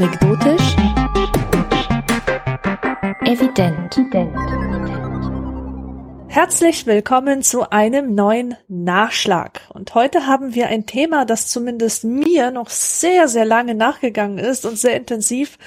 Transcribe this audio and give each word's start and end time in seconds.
Anekdotisch. 0.00 0.76
Evident. 3.24 3.96
Herzlich 6.28 6.86
willkommen 6.86 7.42
zu 7.42 7.68
einem 7.72 8.14
neuen 8.14 8.56
Nachschlag. 8.68 9.62
Und 9.70 9.96
heute 9.96 10.28
haben 10.28 10.54
wir 10.54 10.68
ein 10.68 10.86
Thema, 10.86 11.24
das 11.24 11.48
zumindest 11.48 12.04
mir 12.04 12.52
noch 12.52 12.70
sehr, 12.70 13.26
sehr 13.26 13.44
lange 13.44 13.74
nachgegangen 13.74 14.38
ist 14.38 14.64
und 14.66 14.78
sehr 14.78 14.94
intensiv. 14.94 15.58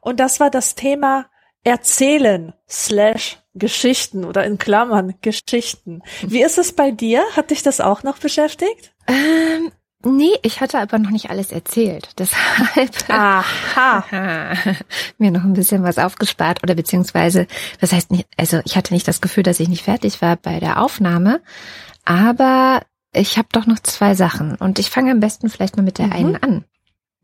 Und 0.00 0.20
das 0.20 0.38
war 0.38 0.50
das 0.50 0.76
Thema 0.76 1.26
Erzählen 1.64 2.52
slash 2.68 3.38
Geschichten 3.54 4.24
oder 4.24 4.44
in 4.44 4.56
Klammern 4.56 5.14
Geschichten. 5.20 6.02
Wie 6.22 6.44
ist 6.44 6.58
es 6.58 6.76
bei 6.76 6.92
dir? 6.92 7.24
Hat 7.34 7.50
dich 7.50 7.64
das 7.64 7.80
auch 7.80 8.04
noch 8.04 8.18
beschäftigt? 8.18 8.92
Ähm, 9.08 9.72
nee, 10.04 10.32
ich 10.42 10.60
hatte 10.60 10.78
aber 10.78 10.98
noch 10.98 11.10
nicht 11.10 11.30
alles 11.30 11.52
erzählt. 11.52 12.10
Deshalb 12.18 13.08
Aha. 13.08 14.54
mir 15.18 15.30
noch 15.30 15.44
ein 15.44 15.52
bisschen 15.52 15.82
was 15.82 15.98
aufgespart 15.98 16.62
oder 16.62 16.74
beziehungsweise, 16.74 17.46
das 17.80 17.92
heißt 17.92 18.10
nicht, 18.10 18.26
also 18.36 18.60
ich 18.64 18.76
hatte 18.76 18.94
nicht 18.94 19.08
das 19.08 19.20
Gefühl, 19.20 19.42
dass 19.42 19.60
ich 19.60 19.68
nicht 19.68 19.84
fertig 19.84 20.22
war 20.22 20.36
bei 20.36 20.60
der 20.60 20.82
Aufnahme, 20.82 21.40
aber 22.04 22.82
ich 23.12 23.38
habe 23.38 23.48
doch 23.52 23.66
noch 23.66 23.80
zwei 23.80 24.14
Sachen 24.14 24.54
und 24.56 24.78
ich 24.78 24.90
fange 24.90 25.10
am 25.10 25.20
besten 25.20 25.48
vielleicht 25.48 25.76
mal 25.76 25.82
mit 25.82 25.98
der 25.98 26.06
mhm. 26.06 26.12
einen 26.12 26.36
an. 26.36 26.64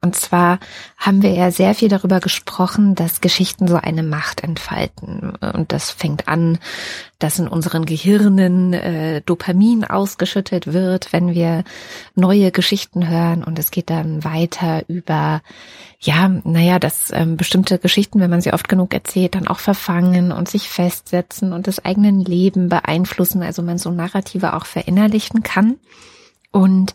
Und 0.02 0.14
zwar 0.14 0.60
haben 0.98 1.22
wir 1.22 1.32
ja 1.32 1.50
sehr 1.50 1.74
viel 1.74 1.88
darüber 1.88 2.20
gesprochen, 2.20 2.94
dass 2.94 3.20
Geschichten 3.20 3.66
so 3.66 3.76
eine 3.76 4.02
Macht 4.02 4.44
entfalten. 4.44 5.34
Und 5.36 5.72
das 5.72 5.90
fängt 5.90 6.28
an, 6.28 6.58
dass 7.18 7.38
in 7.38 7.48
unseren 7.48 7.86
Gehirnen 7.86 8.74
äh, 8.74 9.22
Dopamin 9.22 9.84
ausgeschüttet 9.84 10.72
wird, 10.72 11.12
wenn 11.12 11.34
wir 11.34 11.64
neue 12.14 12.52
Geschichten 12.52 13.08
hören. 13.08 13.42
Und 13.42 13.58
es 13.58 13.70
geht 13.70 13.88
dann 13.88 14.22
weiter 14.22 14.84
über, 14.86 15.40
ja, 15.98 16.28
naja, 16.44 16.78
dass 16.78 17.10
ähm, 17.12 17.36
bestimmte 17.36 17.78
Geschichten, 17.78 18.20
wenn 18.20 18.30
man 18.30 18.42
sie 18.42 18.52
oft 18.52 18.68
genug 18.68 18.92
erzählt, 18.92 19.34
dann 19.34 19.48
auch 19.48 19.60
verfangen 19.60 20.30
und 20.30 20.48
sich 20.48 20.68
festsetzen 20.68 21.52
und 21.52 21.66
das 21.66 21.84
eigene 21.84 22.10
Leben 22.10 22.68
beeinflussen. 22.68 23.42
Also 23.42 23.62
man 23.62 23.78
so 23.78 23.90
Narrative 23.90 24.54
auch 24.54 24.66
verinnerlichen 24.66 25.42
kann. 25.42 25.76
Und 26.52 26.94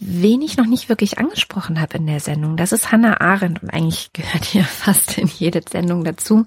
Wen 0.00 0.42
ich 0.42 0.56
noch 0.56 0.66
nicht 0.66 0.88
wirklich 0.88 1.18
angesprochen 1.18 1.80
habe 1.80 1.96
in 1.96 2.06
der 2.06 2.20
Sendung, 2.20 2.56
das 2.56 2.72
ist 2.72 2.92
Hannah 2.92 3.20
Arendt 3.20 3.62
und 3.62 3.70
eigentlich 3.70 4.12
gehört 4.12 4.44
hier 4.44 4.64
fast 4.64 5.18
in 5.18 5.26
jede 5.26 5.60
Sendung 5.68 6.04
dazu, 6.04 6.46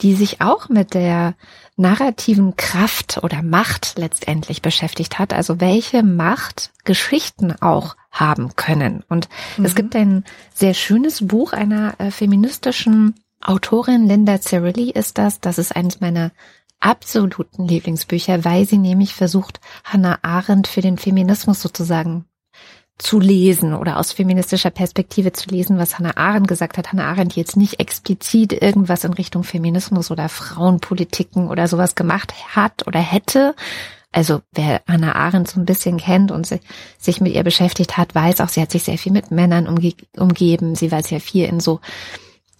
die 0.00 0.14
sich 0.14 0.40
auch 0.40 0.68
mit 0.68 0.94
der 0.94 1.34
narrativen 1.76 2.56
Kraft 2.56 3.20
oder 3.22 3.42
Macht 3.42 3.94
letztendlich 3.96 4.60
beschäftigt 4.60 5.18
hat. 5.18 5.32
Also 5.32 5.60
welche 5.60 6.02
Macht 6.02 6.72
Geschichten 6.84 7.52
auch 7.60 7.96
haben 8.10 8.56
können. 8.56 9.04
Und 9.08 9.28
mhm. 9.56 9.64
es 9.64 9.74
gibt 9.74 9.94
ein 9.94 10.24
sehr 10.52 10.74
schönes 10.74 11.26
Buch 11.26 11.52
einer 11.52 11.94
äh, 11.98 12.10
feministischen 12.10 13.14
Autorin, 13.40 14.06
Linda 14.06 14.40
Cirilli 14.40 14.90
ist 14.90 15.16
das. 15.16 15.40
Das 15.40 15.58
ist 15.58 15.74
eines 15.74 16.00
meiner 16.00 16.30
absoluten 16.80 17.66
Lieblingsbücher, 17.66 18.44
weil 18.44 18.66
sie 18.66 18.78
nämlich 18.78 19.14
versucht, 19.14 19.60
Hannah 19.84 20.18
Arendt 20.22 20.66
für 20.66 20.80
den 20.80 20.98
Feminismus 20.98 21.62
sozusagen 21.62 22.26
zu 23.00 23.18
lesen 23.18 23.74
oder 23.74 23.98
aus 23.98 24.12
feministischer 24.12 24.70
Perspektive 24.70 25.32
zu 25.32 25.48
lesen, 25.50 25.78
was 25.78 25.98
Hannah 25.98 26.16
Arendt 26.16 26.48
gesagt 26.48 26.78
hat. 26.78 26.92
Hannah 26.92 27.08
Arendt 27.08 27.34
jetzt 27.34 27.56
nicht 27.56 27.80
explizit 27.80 28.52
irgendwas 28.52 29.04
in 29.04 29.12
Richtung 29.12 29.42
Feminismus 29.42 30.10
oder 30.10 30.28
Frauenpolitiken 30.28 31.48
oder 31.48 31.66
sowas 31.66 31.94
gemacht 31.94 32.32
hat 32.54 32.86
oder 32.86 33.00
hätte. 33.00 33.54
Also 34.12 34.42
wer 34.52 34.82
Hannah 34.88 35.14
Arendt 35.14 35.48
so 35.48 35.60
ein 35.60 35.66
bisschen 35.66 35.98
kennt 35.98 36.30
und 36.32 36.46
sich 36.98 37.20
mit 37.20 37.32
ihr 37.32 37.44
beschäftigt 37.44 37.96
hat, 37.96 38.14
weiß 38.14 38.40
auch, 38.40 38.48
sie 38.48 38.60
hat 38.60 38.72
sich 38.72 38.82
sehr 38.82 38.98
viel 38.98 39.12
mit 39.12 39.30
Männern 39.30 39.66
umge 39.66 39.94
umgeben. 40.16 40.74
Sie 40.74 40.90
war 40.90 41.02
sehr 41.02 41.20
viel 41.20 41.46
in 41.46 41.60
so 41.60 41.80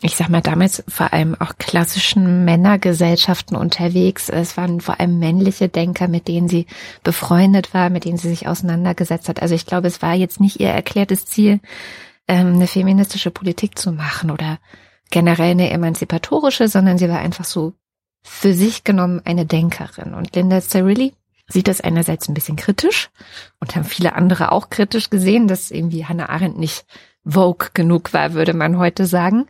ich 0.03 0.17
sag 0.17 0.31
mal, 0.31 0.41
damals 0.41 0.83
vor 0.89 1.13
allem 1.13 1.35
auch 1.39 1.53
klassischen 1.59 2.45
Männergesellschaften 2.45 3.57
unterwegs. 3.57 4.31
Es 4.31 4.57
waren 4.57 4.81
vor 4.81 4.99
allem 4.99 5.19
männliche 5.19 5.69
Denker, 5.69 6.09
mit 6.09 6.27
denen 6.27 6.49
sie 6.49 6.67
befreundet 7.03 7.75
war, 7.75 7.91
mit 7.91 8.05
denen 8.05 8.17
sie 8.17 8.29
sich 8.29 8.49
auseinandergesetzt 8.49 9.29
hat. 9.29 9.43
Also 9.43 9.55
ich 9.55 9.67
glaube, 9.67 9.89
es 9.89 10.01
war 10.01 10.15
jetzt 10.15 10.41
nicht 10.41 10.59
ihr 10.59 10.71
erklärtes 10.71 11.27
Ziel, 11.27 11.61
ähm, 12.29 12.55
eine 12.55 12.67
feministische 12.67 13.31
Politik 13.31 13.79
zu 13.79 13.93
machen 13.93 14.31
oder 14.31 14.59
generell 15.11 15.51
eine 15.51 15.71
emanzipatorische, 15.71 16.69
sondern 16.69 16.97
sie 16.97 17.09
war 17.09 17.19
einfach 17.19 17.45
so 17.45 17.75
für 18.23 18.55
sich 18.55 18.85
genommen 18.85 19.21
eine 19.25 19.45
Denkerin. 19.45 20.15
Und 20.15 20.35
Linda 20.35 20.61
Cirilli 20.61 21.13
sieht 21.49 21.69
das 21.69 21.81
einerseits 21.81 22.29
ein 22.29 22.35
bisschen 22.35 22.57
kritisch 22.57 23.11
und 23.59 23.75
haben 23.75 23.85
viele 23.85 24.15
andere 24.15 24.53
auch 24.53 24.71
kritisch 24.71 25.11
gesehen, 25.11 25.49
dass 25.49 25.71
irgendwie 25.71 26.07
Hannah 26.07 26.29
Arendt 26.29 26.59
nicht 26.59 26.87
Vogue 27.25 27.69
genug 27.75 28.13
war, 28.13 28.33
würde 28.35 28.55
man 28.55 28.79
heute 28.79 29.07
sagen. 29.07 29.47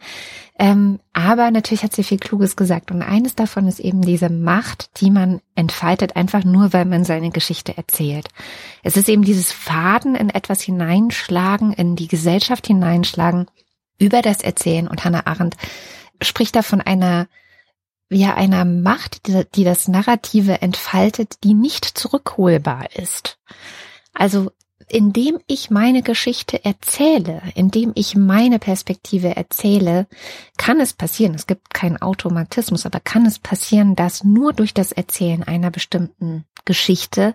Ähm, 0.59 1.01
aber 1.13 1.51
natürlich 1.51 1.85
hat 1.85 1.95
sie 1.95 2.05
viel 2.05 2.19
Kluges 2.19 2.57
gesagt. 2.57 2.91
Und 2.91 3.03
eines 3.03 3.35
davon 3.35 3.67
ist 3.67 3.81
eben 3.81 4.03
diese 4.03 4.29
Macht, 4.29 5.01
die 5.01 5.11
man 5.11 5.41
entfaltet, 5.55 6.17
einfach 6.17 6.45
nur, 6.45 6.73
weil 6.73 6.85
man 6.85 7.05
seine 7.05 7.31
Geschichte 7.31 7.77
erzählt. 7.77 8.29
Es 8.83 8.97
ist 8.97 9.09
eben 9.09 9.23
dieses 9.23 9.53
Faden 9.53 10.15
in 10.15 10.29
etwas 10.29 10.61
hineinschlagen, 10.61 11.73
in 11.73 11.97
die 11.97 12.09
Gesellschaft 12.09 12.67
hineinschlagen, 12.67 13.47
über 13.99 14.21
das 14.21 14.43
Erzählen. 14.43 14.89
Und 14.89 15.05
Hannah 15.05 15.27
Arendt 15.27 15.57
spricht 16.21 16.57
da 16.57 16.63
von 16.63 16.81
einer 16.81 17.27
ja 18.11 18.35
einer 18.35 18.65
Macht, 18.65 19.29
die, 19.29 19.45
die 19.55 19.65
das 19.65 19.89
Narrative 19.89 20.61
entfaltet, 20.61 21.45
die 21.45 21.55
nicht 21.55 21.85
zurückholbar 21.85 22.97
ist. 22.97 23.39
Also 24.13 24.51
indem 24.91 25.39
ich 25.47 25.71
meine 25.71 26.03
Geschichte 26.03 26.65
erzähle, 26.65 27.43
indem 27.55 27.93
ich 27.95 28.17
meine 28.17 28.59
Perspektive 28.59 29.37
erzähle, 29.37 30.07
kann 30.57 30.81
es 30.81 30.93
passieren, 30.93 31.35
es 31.35 31.47
gibt 31.47 31.73
keinen 31.73 32.01
Automatismus, 32.01 32.87
aber 32.87 33.01
kann 33.01 33.27
es 33.27 33.39
passieren, 33.39 33.97
dass 33.97 34.25
nur 34.25 34.53
durch 34.53 34.75
das 34.75 34.93
Erzählen 34.93 35.43
einer 35.43 35.71
bestimmten 35.71 36.45
Geschichte 36.65 37.35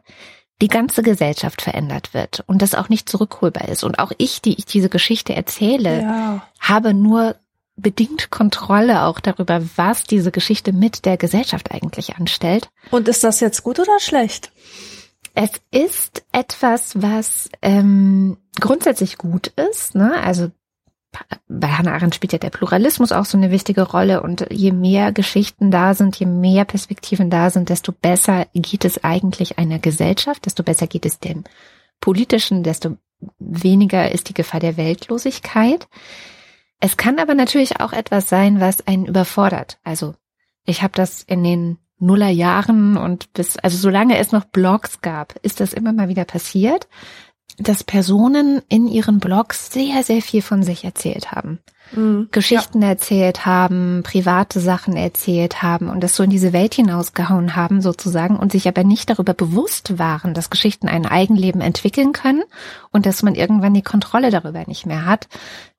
die 0.62 0.68
ganze 0.68 1.04
Gesellschaft 1.04 1.62
verändert 1.62 2.14
wird 2.14 2.44
und 2.48 2.62
das 2.62 2.76
auch 2.76 2.90
nicht 2.90 3.10
zurückholbar 3.10 3.68
ist. 3.68 3.84
Und 3.84 4.00
auch 4.00 4.12
ich, 4.18 4.42
die 4.42 4.54
ich 4.58 4.66
diese 4.66 4.90
Geschichte 4.90 5.36
erzähle, 5.36 6.02
ja. 6.02 6.48
habe 6.60 6.94
nur 6.94 7.36
bedingt 7.76 8.32
Kontrolle 8.32 9.04
auch 9.04 9.20
darüber, 9.20 9.62
was 9.76 10.04
diese 10.04 10.32
Geschichte 10.32 10.72
mit 10.72 11.06
der 11.06 11.18
Gesellschaft 11.18 11.72
eigentlich 11.72 12.16
anstellt. 12.16 12.70
Und 12.92 13.08
ist 13.10 13.24
das 13.24 13.42
jetzt 13.42 13.64
gut 13.64 13.80
oder 13.80 14.00
schlecht? 14.00 14.52
Es 15.36 15.52
ist 15.70 16.26
etwas, 16.32 17.02
was 17.02 17.50
ähm, 17.62 18.38
grundsätzlich 18.60 19.18
gut 19.18 19.48
ist. 19.48 19.94
Ne? 19.94 20.14
Also 20.24 20.50
bei 21.48 21.68
Hannah 21.68 21.94
Arendt 21.94 22.16
spielt 22.16 22.34
ja 22.34 22.40
der 22.40 22.50
Pluralismus 22.50 23.12
auch 23.12 23.26
so 23.26 23.38
eine 23.38 23.52
wichtige 23.52 23.84
Rolle 23.84 24.24
und 24.24 24.48
je 24.50 24.72
mehr 24.72 25.12
Geschichten 25.12 25.72
da 25.72 25.94
sind, 25.94 26.16
je 26.18 26.26
mehr 26.26 26.66
Perspektiven 26.66 27.30
da 27.30 27.50
sind, 27.50 27.70
desto 27.70 27.92
besser 27.92 28.48
geht 28.54 28.86
es 28.86 29.04
eigentlich 29.04 29.58
einer 29.58 29.80
Gesellschaft, 29.80 30.46
desto 30.46 30.64
besser 30.64 30.88
geht 30.88 31.06
es 31.06 31.20
dem 31.20 31.44
Politischen, 32.00 32.64
desto 32.64 32.98
weniger 33.40 34.12
ist 34.12 34.30
die 34.30 34.34
Gefahr 34.34 34.60
der 34.60 34.78
Weltlosigkeit. 34.78 35.88
Es 36.80 36.98
kann 36.98 37.20
aber 37.20 37.34
natürlich 37.34 37.80
auch 37.80 37.94
etwas 37.94 38.30
sein, 38.30 38.60
was 38.60 38.86
einen 38.88 39.06
überfordert. 39.06 39.80
Also 39.84 40.16
ich 40.66 40.82
habe 40.82 40.94
das 40.96 41.24
in 41.24 41.44
den 41.44 41.78
Nullerjahren 42.00 42.98
und 42.98 43.32
bis, 43.34 43.58
also 43.58 43.78
solange 43.78 44.18
es 44.18 44.32
noch 44.32 44.46
Blogs 44.46 45.02
gab, 45.02 45.36
ist 45.44 45.60
das 45.60 45.74
immer 45.74 45.94
mal 45.94 46.10
wieder 46.10 46.26
passiert, 46.26 46.88
dass 47.58 47.84
Personen 47.84 48.62
in 48.68 48.88
ihren 48.88 49.20
Blogs 49.20 49.72
sehr, 49.72 50.04
sehr 50.04 50.22
viel 50.22 50.42
von 50.42 50.62
sich 50.62 50.84
erzählt 50.84 51.32
haben. 51.32 51.60
Mhm. 51.94 52.28
Geschichten 52.32 52.82
ja. 52.82 52.90
erzählt 52.90 53.46
haben, 53.46 54.02
private 54.04 54.60
Sachen 54.60 54.98
erzählt 54.98 55.62
haben 55.62 55.90
und 55.90 56.02
das 56.02 56.16
so 56.16 56.24
in 56.24 56.30
diese 56.30 56.52
Welt 56.52 56.74
hinausgehauen 56.74 57.56
haben 57.56 57.82
sozusagen 57.82 58.38
und 58.38 58.52
sich 58.52 58.68
aber 58.68 58.84
nicht 58.84 59.10
darüber 59.10 59.34
bewusst 59.34 60.00
waren, 60.00 60.34
dass 60.34 60.50
Geschichten 60.50 60.88
ein 60.88 61.06
Eigenleben 61.06 61.62
entwickeln 61.62 62.12
können 62.12 62.44
und 62.92 63.06
dass 63.06 63.24
man 63.24 63.36
irgendwann 63.36 63.74
die 63.74 63.84
Kontrolle 63.84 64.32
darüber 64.32 64.64
nicht 64.68 64.86
mehr 64.86 65.06
hat, 65.06 65.28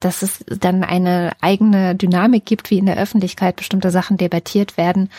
dass 0.01 0.23
es 0.23 0.45
dann 0.47 0.85
eine 0.85 1.33
eigene 1.41 1.95
Dynamik 1.95 2.47
gibt, 2.47 2.71
wie 2.71 2.79
in 2.79 2.87
der 2.87 2.99
Öffentlichkeit 2.99 3.57
bestimmte 3.57 3.91
Sachen 3.91 4.17
debattiert 4.17 4.77
werden 4.77 5.11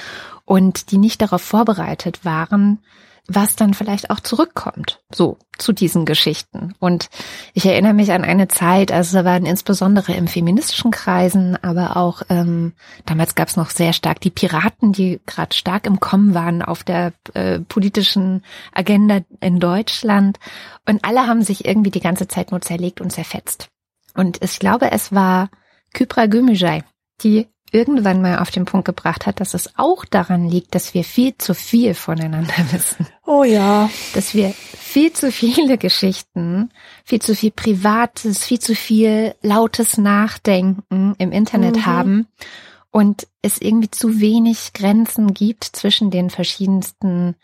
und 0.45 0.91
die 0.91 0.97
nicht 0.97 1.21
darauf 1.21 1.41
vorbereitet 1.41 2.23
waren, 2.23 2.79
was 3.27 3.55
dann 3.55 3.73
vielleicht 3.73 4.09
auch 4.09 4.21
zurückkommt, 4.21 5.01
so 5.13 5.37
zu 5.57 5.73
diesen 5.73 6.05
Geschichten. 6.05 6.73
Und 6.79 7.09
ich 7.53 7.65
erinnere 7.65 7.93
mich 7.93 8.11
an 8.11 8.23
eine 8.23 8.47
Zeit, 8.47 8.91
also 8.91 9.17
da 9.17 9.25
waren 9.25 9.45
insbesondere 9.45 10.13
im 10.13 10.27
feministischen 10.27 10.91
Kreisen, 10.91 11.61
aber 11.61 11.97
auch 11.97 12.21
ähm, 12.29 12.73
damals 13.05 13.35
gab 13.35 13.49
es 13.49 13.57
noch 13.57 13.69
sehr 13.69 13.91
stark 13.91 14.21
die 14.21 14.29
Piraten, 14.29 14.93
die 14.93 15.19
gerade 15.25 15.55
stark 15.55 15.85
im 15.87 15.99
Kommen 15.99 16.33
waren 16.33 16.61
auf 16.61 16.83
der 16.83 17.11
äh, 17.33 17.59
politischen 17.59 18.43
Agenda 18.73 19.19
in 19.41 19.59
Deutschland. 19.59 20.39
Und 20.85 21.03
alle 21.03 21.27
haben 21.27 21.41
sich 21.41 21.65
irgendwie 21.65 21.91
die 21.91 21.99
ganze 21.99 22.27
Zeit 22.27 22.51
nur 22.51 22.61
zerlegt 22.61 23.01
und 23.01 23.11
zerfetzt. 23.11 23.67
Und 24.15 24.41
ich 24.43 24.59
glaube, 24.59 24.91
es 24.91 25.11
war 25.11 25.49
Kypra 25.93 26.25
Gümüşay, 26.27 26.83
die 27.21 27.47
irgendwann 27.71 28.21
mal 28.21 28.39
auf 28.39 28.49
den 28.49 28.65
Punkt 28.65 28.85
gebracht 28.85 29.25
hat, 29.25 29.39
dass 29.39 29.53
es 29.53 29.77
auch 29.77 30.05
daran 30.05 30.47
liegt, 30.47 30.73
dass 30.73 30.93
wir 30.93 31.03
viel 31.03 31.37
zu 31.37 31.53
viel 31.53 31.93
voneinander 31.93 32.53
wissen. 32.71 33.07
Oh 33.25 33.43
ja. 33.43 33.89
Dass 34.13 34.33
wir 34.33 34.51
viel 34.51 35.11
zu 35.13 35.31
viele 35.31 35.77
Geschichten 35.77 36.71
viel 37.03 37.21
zu 37.21 37.35
viel 37.35 37.51
Privates, 37.51 38.45
viel 38.45 38.59
zu 38.59 38.75
viel 38.75 39.35
lautes 39.41 39.97
Nachdenken 39.97 41.15
im 41.17 41.31
Internet 41.31 41.77
mhm. 41.77 41.85
haben 41.85 42.27
und 42.91 43.27
es 43.41 43.59
irgendwie 43.59 43.91
zu 43.91 44.19
wenig 44.19 44.73
Grenzen 44.73 45.33
gibt 45.33 45.63
zwischen 45.63 46.09
den 46.09 46.29
verschiedensten 46.29 47.35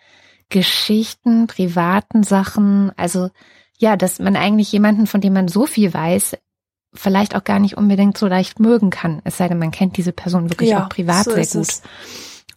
Geschichten, 0.49 1.47
privaten 1.47 2.23
Sachen. 2.23 2.91
Also 2.97 3.29
ja, 3.77 3.97
dass 3.97 4.19
man 4.19 4.35
eigentlich 4.35 4.71
jemanden, 4.71 5.07
von 5.07 5.21
dem 5.21 5.33
man 5.33 5.47
so 5.47 5.65
viel 5.65 5.93
weiß, 5.93 6.37
vielleicht 6.93 7.35
auch 7.35 7.43
gar 7.43 7.59
nicht 7.59 7.77
unbedingt 7.77 8.17
so 8.17 8.27
leicht 8.27 8.59
mögen 8.59 8.89
kann. 8.89 9.21
Es 9.23 9.37
sei 9.37 9.47
denn, 9.47 9.59
man 9.59 9.71
kennt 9.71 9.97
diese 9.97 10.11
Person 10.11 10.49
wirklich 10.49 10.71
ja, 10.71 10.83
auch 10.83 10.89
privat 10.89 11.25
so 11.25 11.31
sehr 11.31 11.45
gut. 11.45 11.67
Es. 11.67 11.81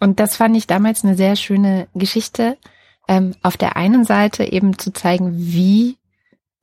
Und 0.00 0.20
das 0.20 0.36
fand 0.36 0.56
ich 0.56 0.66
damals 0.66 1.04
eine 1.04 1.16
sehr 1.16 1.36
schöne 1.36 1.88
Geschichte. 1.94 2.56
Ähm, 3.08 3.34
auf 3.42 3.56
der 3.56 3.76
einen 3.76 4.04
Seite 4.04 4.44
eben 4.44 4.78
zu 4.78 4.92
zeigen, 4.92 5.32
wie 5.36 5.96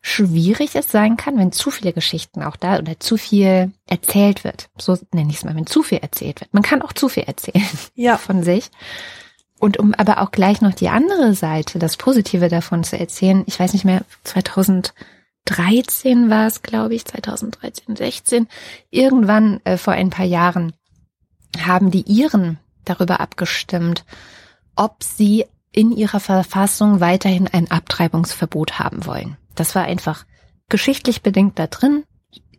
schwierig 0.02 0.75
es 0.75 0.92
sein 0.92 1.16
kann, 1.16 1.38
wenn 1.38 1.54
zu 1.54 1.72
viele 1.72 1.94
Geschichten 1.94 2.44
auch 2.44 2.58
da 2.58 2.78
oder 2.78 3.00
zu 3.00 3.16
viel 3.16 3.72
erzählt 3.88 4.44
wird. 4.44 4.69
So 4.78 4.98
nenne 5.14 5.30
ich 5.30 5.38
es 5.38 5.46
mal, 5.46 5.56
wenn 5.56 5.66
zu 5.66 5.81
viel 5.81 6.00
erzählt 6.00 6.42
wird. 6.42 6.54
Man 6.54 6.64
kann 6.64 6.81
auch 6.81 6.92
zu 6.92 7.08
viel 7.08 7.24
erzählen 7.24 7.66
ja. 7.96 8.18
von 8.18 8.44
sich. 8.44 8.69
Und 9.60 9.80
um 9.80 9.94
aber 9.94 10.19
auch 10.22 10.31
gleich 10.31 10.60
noch 10.60 10.74
die 10.74 10.90
andere 10.90 11.34
Seite, 11.34 11.80
das 11.80 11.96
Positive 11.96 12.50
davon 12.50 12.84
zu 12.84 13.00
erzählen, 13.00 13.44
ich 13.48 13.58
weiß 13.58 13.72
nicht 13.72 13.86
mehr, 13.86 14.04
2013 15.48 16.30
war 16.30 16.48
es, 16.48 16.62
glaube 16.62 16.95
ich, 16.95 17.06
2013, 17.06 17.95
16, 17.95 18.48
irgendwann 18.90 19.60
äh, 19.66 19.78
vor 19.78 19.94
ein 19.94 20.10
paar 20.10 20.25
Jahren 20.25 20.74
haben 21.60 21.92
die 21.92 22.10
Iren 22.10 22.60
darüber 22.86 23.19
abgestimmt, 23.19 24.06
ob 24.75 25.04
sie 25.04 25.45
in 25.72 25.92
ihrer 25.92 26.19
Verfassung 26.19 27.00
weiterhin 27.00 27.48
ein 27.48 27.69
Abtreibungsverbot 27.69 28.80
haben 28.80 29.06
wollen. 29.06 29.38
Das 29.56 29.75
war 29.75 29.84
einfach 29.84 30.25
geschichtlich 30.69 31.22
bedingt 31.22 31.60
da 31.60 31.68
drin. 31.68 32.04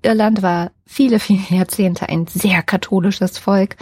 Irland 0.05 0.43
war 0.43 0.71
viele, 0.87 1.19
viele 1.19 1.43
Jahrzehnte 1.49 2.09
ein 2.09 2.27
sehr 2.27 2.63
katholisches 2.63 3.39
Volk 3.39 3.77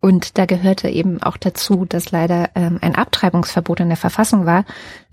und 0.00 0.38
da 0.38 0.46
gehörte 0.46 0.88
eben 0.88 1.22
auch 1.22 1.36
dazu, 1.36 1.84
dass 1.84 2.10
leider 2.10 2.50
ähm, 2.54 2.78
ein 2.80 2.94
Abtreibungsverbot 2.94 3.80
in 3.80 3.88
der 3.88 3.96
Verfassung 3.96 4.46
war, 4.46 4.64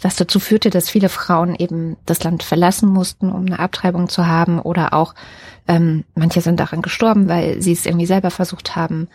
was 0.01 0.15
dazu 0.15 0.39
führte, 0.39 0.69
dass 0.69 0.89
viele 0.89 1.09
Frauen 1.09 1.55
eben 1.55 1.97
das 2.05 2.23
Land 2.23 2.43
verlassen 2.43 2.89
mussten, 2.89 3.31
um 3.31 3.45
eine 3.45 3.59
Abtreibung 3.59 4.09
zu 4.09 4.27
haben 4.27 4.59
oder 4.59 4.93
auch 4.93 5.15
ähm, 5.67 6.03
manche 6.15 6.41
sind 6.41 6.59
daran 6.59 6.81
gestorben, 6.81 7.27
weil 7.27 7.61
sie 7.61 7.71
es 7.71 7.85
irgendwie 7.85 8.05
selber 8.05 8.31
versucht 8.31 8.75
haben. 8.75 9.07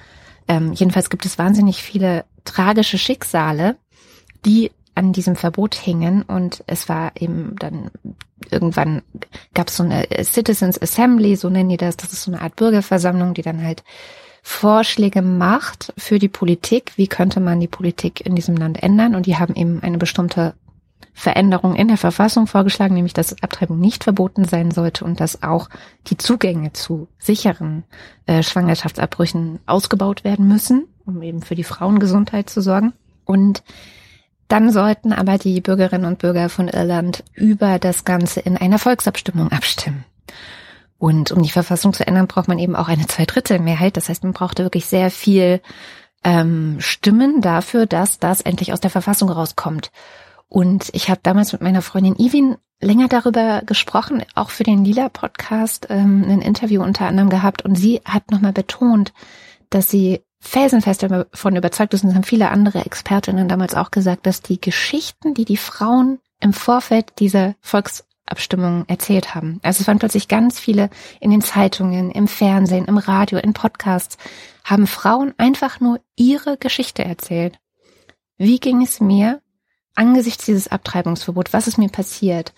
Ähm, 0.48 0.72
jedenfalls 0.72 1.10
gibt 1.10 1.26
es 1.26 1.38
wahnsinnig 1.38 1.82
viele 1.82 2.24
tragische 2.44 2.98
Schicksale, 2.98 3.76
die 4.44 4.72
an 5.00 5.14
diesem 5.14 5.34
Verbot 5.34 5.74
hingen 5.74 6.22
und 6.22 6.62
es 6.66 6.90
war 6.90 7.12
eben 7.18 7.56
dann 7.58 7.90
irgendwann 8.50 9.00
gab 9.54 9.68
es 9.68 9.78
so 9.78 9.82
eine 9.82 10.06
Citizens 10.22 10.80
Assembly, 10.80 11.36
so 11.36 11.48
nennen 11.48 11.70
die 11.70 11.78
das, 11.78 11.96
das 11.96 12.12
ist 12.12 12.24
so 12.24 12.30
eine 12.30 12.42
Art 12.42 12.56
Bürgerversammlung, 12.56 13.32
die 13.32 13.40
dann 13.40 13.64
halt 13.64 13.82
Vorschläge 14.42 15.22
macht 15.22 15.94
für 15.96 16.18
die 16.18 16.28
Politik, 16.28 16.92
wie 16.96 17.06
könnte 17.06 17.40
man 17.40 17.60
die 17.60 17.66
Politik 17.66 18.24
in 18.24 18.34
diesem 18.34 18.56
Land 18.56 18.82
ändern? 18.82 19.14
Und 19.14 19.24
die 19.24 19.38
haben 19.38 19.54
eben 19.54 19.82
eine 19.82 19.96
bestimmte 19.96 20.54
Veränderung 21.14 21.74
in 21.76 21.88
der 21.88 21.96
Verfassung 21.96 22.46
vorgeschlagen, 22.46 22.94
nämlich 22.94 23.14
dass 23.14 23.42
Abtreibung 23.42 23.80
nicht 23.80 24.04
verboten 24.04 24.44
sein 24.44 24.70
sollte 24.70 25.06
und 25.06 25.18
dass 25.18 25.42
auch 25.42 25.70
die 26.08 26.18
Zugänge 26.18 26.74
zu 26.74 27.08
sicheren 27.18 27.84
äh, 28.26 28.42
Schwangerschaftsabbrüchen 28.42 29.60
ausgebaut 29.64 30.24
werden 30.24 30.46
müssen, 30.46 30.88
um 31.06 31.22
eben 31.22 31.40
für 31.40 31.54
die 31.54 31.64
Frauengesundheit 31.64 32.50
zu 32.50 32.60
sorgen. 32.60 32.92
Und 33.24 33.62
dann 34.50 34.72
sollten 34.72 35.12
aber 35.12 35.38
die 35.38 35.60
Bürgerinnen 35.60 36.06
und 36.06 36.18
Bürger 36.18 36.48
von 36.48 36.66
Irland 36.66 37.22
über 37.34 37.78
das 37.78 38.04
Ganze 38.04 38.40
in 38.40 38.56
einer 38.56 38.80
Volksabstimmung 38.80 39.52
abstimmen. 39.52 40.04
Und 40.98 41.30
um 41.30 41.42
die 41.42 41.50
Verfassung 41.50 41.92
zu 41.92 42.06
ändern, 42.06 42.26
braucht 42.26 42.48
man 42.48 42.58
eben 42.58 42.74
auch 42.74 42.88
eine 42.88 43.06
Zweidrittelmehrheit. 43.06 43.96
Das 43.96 44.08
heißt, 44.08 44.24
man 44.24 44.32
brauchte 44.32 44.64
wirklich 44.64 44.86
sehr 44.86 45.10
viel 45.12 45.60
ähm, 46.24 46.76
Stimmen 46.80 47.40
dafür, 47.40 47.86
dass 47.86 48.18
das 48.18 48.40
endlich 48.40 48.72
aus 48.72 48.80
der 48.80 48.90
Verfassung 48.90 49.30
rauskommt. 49.30 49.92
Und 50.48 50.90
ich 50.94 51.08
habe 51.08 51.20
damals 51.22 51.52
mit 51.52 51.62
meiner 51.62 51.80
Freundin 51.80 52.16
Ivin 52.18 52.56
länger 52.80 53.06
darüber 53.06 53.62
gesprochen, 53.64 54.24
auch 54.34 54.50
für 54.50 54.64
den 54.64 54.84
Lila-Podcast 54.84 55.86
ähm, 55.90 56.24
ein 56.28 56.42
Interview 56.42 56.82
unter 56.82 57.06
anderem 57.06 57.30
gehabt. 57.30 57.64
Und 57.64 57.76
sie 57.76 58.00
hat 58.04 58.32
nochmal 58.32 58.52
betont, 58.52 59.12
dass 59.70 59.88
sie 59.88 60.22
felsenfest 60.40 61.02
davon 61.02 61.56
überzeugt 61.56 61.94
ist, 61.94 62.02
und 62.02 62.10
das 62.10 62.16
haben 62.16 62.24
viele 62.24 62.50
andere 62.50 62.84
Expertinnen 62.84 63.48
damals 63.48 63.74
auch 63.74 63.90
gesagt, 63.90 64.26
dass 64.26 64.42
die 64.42 64.60
Geschichten, 64.60 65.34
die 65.34 65.44
die 65.44 65.56
Frauen 65.56 66.18
im 66.40 66.52
Vorfeld 66.52 67.12
dieser 67.18 67.54
Volksabstimmung 67.60 68.84
erzählt 68.88 69.34
haben, 69.34 69.60
also 69.62 69.82
es 69.82 69.86
waren 69.86 69.98
plötzlich 69.98 70.28
ganz 70.28 70.58
viele 70.58 70.88
in 71.20 71.30
den 71.30 71.42
Zeitungen, 71.42 72.10
im 72.10 72.26
Fernsehen, 72.26 72.86
im 72.86 72.98
Radio, 72.98 73.38
in 73.38 73.52
Podcasts, 73.52 74.16
haben 74.64 74.86
Frauen 74.86 75.34
einfach 75.36 75.80
nur 75.80 76.00
ihre 76.16 76.56
Geschichte 76.56 77.04
erzählt. 77.04 77.58
Wie 78.38 78.58
ging 78.58 78.82
es 78.82 79.00
mir 79.00 79.42
angesichts 79.94 80.46
dieses 80.46 80.68
Abtreibungsverbots? 80.68 81.52
Was 81.52 81.66
ist 81.66 81.76
mir 81.76 81.90
passiert? 81.90 82.54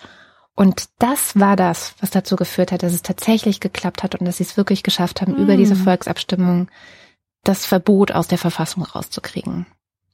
Und 0.54 0.90
das 0.98 1.38
war 1.38 1.56
das, 1.56 1.94
was 2.00 2.10
dazu 2.10 2.36
geführt 2.36 2.72
hat, 2.72 2.82
dass 2.82 2.92
es 2.92 3.02
tatsächlich 3.02 3.58
geklappt 3.58 4.02
hat 4.02 4.14
und 4.14 4.26
dass 4.26 4.36
sie 4.36 4.44
es 4.44 4.56
wirklich 4.56 4.82
geschafft 4.82 5.20
haben, 5.20 5.32
mm. 5.32 5.42
über 5.42 5.56
diese 5.56 5.74
Volksabstimmung 5.74 6.68
das 7.44 7.66
Verbot 7.66 8.12
aus 8.12 8.28
der 8.28 8.38
Verfassung 8.38 8.84
rauszukriegen. 8.84 9.66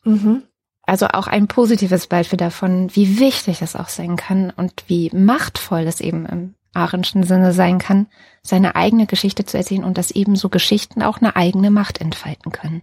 Mhm. 0.04 0.42
Also 0.82 1.08
auch 1.08 1.26
ein 1.26 1.48
positives 1.48 2.06
Beispiel 2.06 2.38
davon, 2.38 2.94
wie 2.94 3.18
wichtig 3.18 3.60
es 3.60 3.76
auch 3.76 3.90
sein 3.90 4.16
kann 4.16 4.50
und 4.56 4.84
wie 4.86 5.10
machtvoll 5.12 5.82
es 5.82 6.00
eben 6.00 6.24
im 6.24 6.54
Ahrenschen 6.72 7.24
Sinne 7.24 7.52
sein 7.52 7.78
kann, 7.78 8.06
seine 8.42 8.76
eigene 8.76 9.06
Geschichte 9.06 9.44
zu 9.44 9.58
erzählen 9.58 9.84
und 9.84 9.98
dass 9.98 10.10
eben 10.10 10.36
so 10.36 10.48
Geschichten 10.48 11.02
auch 11.02 11.18
eine 11.18 11.36
eigene 11.36 11.70
Macht 11.70 12.00
entfalten 12.00 12.52
können. 12.52 12.82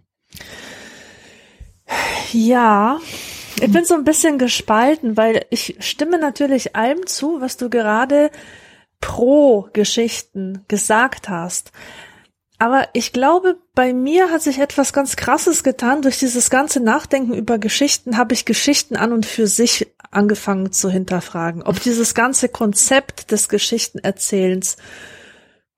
Ja, 2.31 2.99
ich 3.59 3.71
bin 3.71 3.85
so 3.85 3.93
ein 3.93 4.03
bisschen 4.03 4.37
gespalten, 4.37 5.17
weil 5.17 5.45
ich 5.49 5.77
stimme 5.79 6.19
natürlich 6.19 6.75
allem 6.75 7.07
zu, 7.07 7.41
was 7.41 7.57
du 7.57 7.69
gerade 7.69 8.31
pro 9.01 9.69
Geschichten 9.73 10.65
gesagt 10.67 11.29
hast. 11.29 11.71
Aber 12.57 12.87
ich 12.93 13.11
glaube, 13.11 13.57
bei 13.73 13.93
mir 13.93 14.31
hat 14.31 14.41
sich 14.41 14.59
etwas 14.59 14.93
ganz 14.93 15.15
Krasses 15.15 15.63
getan. 15.63 16.01
Durch 16.01 16.19
dieses 16.19 16.49
ganze 16.49 16.79
Nachdenken 16.79 17.33
über 17.33 17.57
Geschichten 17.57 18.17
habe 18.17 18.33
ich 18.33 18.45
Geschichten 18.45 18.95
an 18.95 19.11
und 19.11 19.25
für 19.25 19.47
sich 19.47 19.87
angefangen 20.11 20.71
zu 20.71 20.89
hinterfragen. 20.89 21.63
Ob 21.63 21.81
dieses 21.81 22.13
ganze 22.13 22.47
Konzept 22.47 23.31
des 23.31 23.49
Geschichtenerzählens 23.49 24.77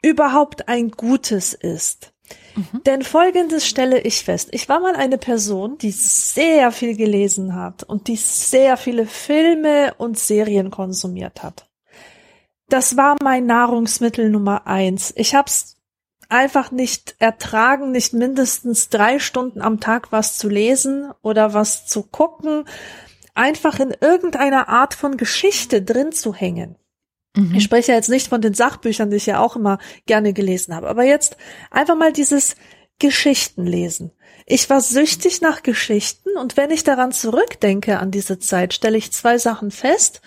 überhaupt 0.03 0.67
ein 0.67 0.91
gutes 0.91 1.53
ist. 1.53 2.13
Mhm. 2.55 2.83
Denn 2.85 3.01
folgendes 3.01 3.67
stelle 3.67 4.01
ich 4.01 4.23
fest. 4.23 4.49
Ich 4.51 4.69
war 4.69 4.79
mal 4.79 4.95
eine 4.95 5.17
Person, 5.17 5.77
die 5.79 5.91
sehr 5.91 6.71
viel 6.71 6.95
gelesen 6.95 7.55
hat 7.55 7.83
und 7.83 8.07
die 8.07 8.17
sehr 8.17 8.77
viele 8.77 9.07
Filme 9.07 9.95
und 9.97 10.19
Serien 10.19 10.69
konsumiert 10.69 11.41
hat. 11.41 11.67
Das 12.69 12.97
war 12.97 13.15
mein 13.23 13.45
Nahrungsmittel 13.45 14.29
Nummer 14.29 14.67
eins. 14.67 15.13
Ich 15.15 15.33
hab's 15.33 15.76
einfach 16.29 16.71
nicht 16.71 17.15
ertragen, 17.19 17.91
nicht 17.91 18.13
mindestens 18.13 18.89
drei 18.89 19.19
Stunden 19.19 19.61
am 19.61 19.79
Tag 19.79 20.11
was 20.11 20.37
zu 20.37 20.49
lesen 20.49 21.11
oder 21.21 21.53
was 21.53 21.85
zu 21.85 22.03
gucken, 22.03 22.65
einfach 23.33 23.79
in 23.79 23.95
irgendeiner 24.01 24.69
Art 24.69 24.93
von 24.93 25.17
Geschichte 25.17 25.81
drin 25.81 26.11
zu 26.11 26.33
hängen. 26.33 26.75
Mhm. 27.35 27.55
Ich 27.55 27.63
spreche 27.63 27.93
jetzt 27.93 28.09
nicht 28.09 28.27
von 28.27 28.41
den 28.41 28.53
Sachbüchern, 28.53 29.09
die 29.09 29.17
ich 29.17 29.27
ja 29.27 29.39
auch 29.39 29.55
immer 29.55 29.77
gerne 30.05 30.33
gelesen 30.33 30.75
habe, 30.75 30.89
aber 30.89 31.03
jetzt 31.03 31.37
einfach 31.71 31.95
mal 31.95 32.11
dieses 32.11 32.55
Geschichten 32.99 33.65
lesen. 33.65 34.11
Ich 34.47 34.69
war 34.69 34.81
süchtig 34.81 35.41
nach 35.41 35.61
Geschichten 35.61 36.35
und 36.37 36.57
wenn 36.57 36.71
ich 36.71 36.83
daran 36.83 37.11
zurückdenke 37.11 37.99
an 37.99 38.11
diese 38.11 38.39
Zeit, 38.39 38.73
stelle 38.73 38.97
ich 38.97 39.11
zwei 39.11 39.37
Sachen 39.37 39.71
fest. 39.71 40.21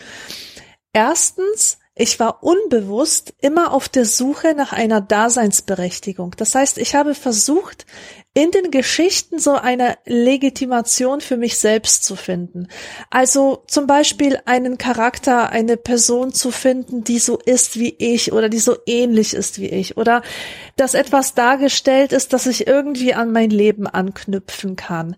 Erstens, 0.92 1.78
ich 2.00 2.18
war 2.18 2.42
unbewusst 2.42 3.34
immer 3.42 3.74
auf 3.74 3.90
der 3.90 4.06
Suche 4.06 4.54
nach 4.54 4.72
einer 4.72 5.02
Daseinsberechtigung. 5.02 6.34
Das 6.38 6.54
heißt, 6.54 6.78
ich 6.78 6.94
habe 6.94 7.14
versucht, 7.14 7.84
in 8.32 8.50
den 8.52 8.70
Geschichten 8.70 9.38
so 9.38 9.52
eine 9.52 9.98
Legitimation 10.06 11.20
für 11.20 11.36
mich 11.36 11.58
selbst 11.58 12.04
zu 12.04 12.16
finden. 12.16 12.68
Also 13.10 13.64
zum 13.66 13.86
Beispiel 13.86 14.38
einen 14.46 14.78
Charakter, 14.78 15.50
eine 15.50 15.76
Person 15.76 16.32
zu 16.32 16.50
finden, 16.50 17.04
die 17.04 17.18
so 17.18 17.38
ist 17.38 17.78
wie 17.78 17.94
ich 17.98 18.32
oder 18.32 18.48
die 18.48 18.60
so 18.60 18.76
ähnlich 18.86 19.34
ist 19.34 19.60
wie 19.60 19.68
ich 19.68 19.98
oder 19.98 20.22
dass 20.76 20.94
etwas 20.94 21.34
dargestellt 21.34 22.12
ist, 22.12 22.32
dass 22.32 22.46
ich 22.46 22.66
irgendwie 22.66 23.12
an 23.12 23.30
mein 23.30 23.50
Leben 23.50 23.86
anknüpfen 23.86 24.74
kann. 24.74 25.16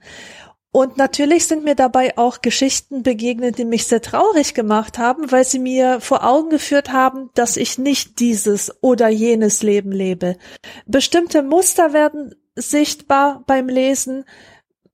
Und 0.74 0.96
natürlich 0.96 1.46
sind 1.46 1.64
mir 1.64 1.74
dabei 1.74 2.16
auch 2.16 2.40
Geschichten 2.40 3.02
begegnet, 3.02 3.58
die 3.58 3.66
mich 3.66 3.86
sehr 3.86 4.00
traurig 4.00 4.54
gemacht 4.54 4.96
haben, 4.96 5.30
weil 5.30 5.44
sie 5.44 5.58
mir 5.58 6.00
vor 6.00 6.24
Augen 6.24 6.48
geführt 6.48 6.90
haben, 6.90 7.28
dass 7.34 7.58
ich 7.58 7.76
nicht 7.76 8.20
dieses 8.20 8.72
oder 8.80 9.08
jenes 9.08 9.62
Leben 9.62 9.92
lebe. 9.92 10.38
Bestimmte 10.86 11.42
Muster 11.42 11.92
werden 11.92 12.34
sichtbar 12.56 13.44
beim 13.46 13.68
Lesen. 13.68 14.24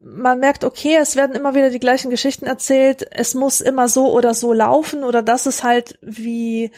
Man 0.00 0.40
merkt, 0.40 0.64
okay, 0.64 0.96
es 0.96 1.14
werden 1.14 1.36
immer 1.36 1.54
wieder 1.54 1.70
die 1.70 1.78
gleichen 1.78 2.10
Geschichten 2.10 2.46
erzählt. 2.46 3.06
Es 3.12 3.34
muss 3.34 3.60
immer 3.60 3.88
so 3.88 4.12
oder 4.12 4.34
so 4.34 4.52
laufen 4.52 5.04
oder 5.04 5.22
das 5.22 5.46
ist 5.46 5.62
halt 5.62 5.96
wie 6.02 6.72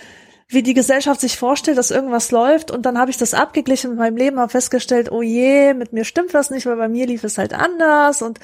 wie 0.50 0.64
die 0.64 0.74
Gesellschaft 0.74 1.20
sich 1.20 1.36
vorstellt, 1.36 1.78
dass 1.78 1.92
irgendwas 1.92 2.32
läuft. 2.32 2.72
Und 2.72 2.84
dann 2.84 2.98
habe 2.98 3.10
ich 3.10 3.16
das 3.16 3.34
abgeglichen 3.34 3.90
mit 3.90 3.98
meinem 4.00 4.16
Leben, 4.16 4.40
habe 4.40 4.50
festgestellt, 4.50 5.12
oh 5.12 5.22
je, 5.22 5.74
mit 5.74 5.92
mir 5.92 6.04
stimmt 6.04 6.34
was 6.34 6.50
nicht, 6.50 6.66
weil 6.66 6.76
bei 6.76 6.88
mir 6.88 7.06
lief 7.06 7.22
es 7.22 7.38
halt 7.38 7.54
anders. 7.54 8.20
Und 8.20 8.40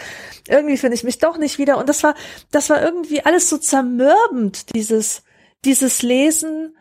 irgendwie 0.49 0.77
finde 0.77 0.95
ich 0.95 1.03
mich 1.03 1.19
doch 1.19 1.37
nicht 1.37 1.59
wieder. 1.59 1.79
Und 1.79 1.89
das 1.89 2.05
war, 2.05 2.15
das 2.53 2.71
war 2.71 2.81
irgendwie 2.81 3.25
alles 3.25 3.49
so 3.49 3.59
zermürbend, 3.59 4.73
dieses, 4.75 5.25
dieses 5.65 6.03
Lesen 6.03 6.77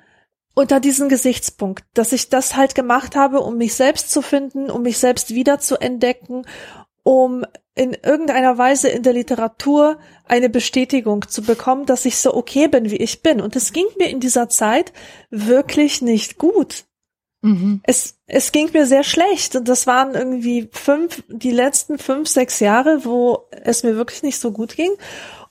unter 0.54 0.80
diesem 0.80 1.10
Gesichtspunkt, 1.10 1.84
dass 1.96 2.14
ich 2.14 2.30
das 2.30 2.56
halt 2.56 2.76
gemacht 2.76 3.16
habe, 3.16 3.42
um 3.42 3.58
mich 3.58 3.74
selbst 3.74 4.12
zu 4.12 4.22
finden, 4.22 4.70
um 4.70 4.84
mich 4.84 5.00
selbst 5.00 5.34
wieder 5.34 5.60
zu 5.60 5.82
entdecken, 5.82 6.46
um 7.06 7.46
in 7.76 7.94
irgendeiner 7.94 8.58
Weise 8.58 8.90
in 8.90 9.04
der 9.04 9.14
Literatur 9.14 10.00
eine 10.28 10.50
Bestätigung 10.50 11.28
zu 11.28 11.44
bekommen, 11.44 11.86
dass 11.86 12.06
ich 12.06 12.18
so 12.18 12.34
okay 12.34 12.68
bin, 12.68 12.90
wie 12.90 12.98
ich 12.98 13.22
bin. 13.22 13.42
Und 13.42 13.56
es 13.56 13.74
ging 13.74 13.86
mir 14.00 14.10
in 14.10 14.20
dieser 14.20 14.50
Zeit 14.50 14.92
wirklich 15.30 16.02
nicht 16.02 16.40
gut. 16.40 16.86
Mhm. 17.42 17.82
Es, 17.84 18.16
es 18.26 18.52
ging 18.52 18.72
mir 18.74 18.88
sehr 18.88 19.04
schlecht. 19.04 19.56
Und 19.56 19.68
das 19.68 19.86
waren 19.86 20.16
irgendwie 20.16 20.68
fünf, 20.72 21.22
die 21.28 21.52
letzten 21.52 22.00
fünf, 22.00 22.28
sechs 22.28 22.60
Jahre, 22.60 23.06
wo 23.06 23.48
es 23.52 23.84
mir 23.84 23.96
wirklich 23.98 24.24
nicht 24.24 24.40
so 24.40 24.52
gut 24.52 24.76
ging. 24.76 24.92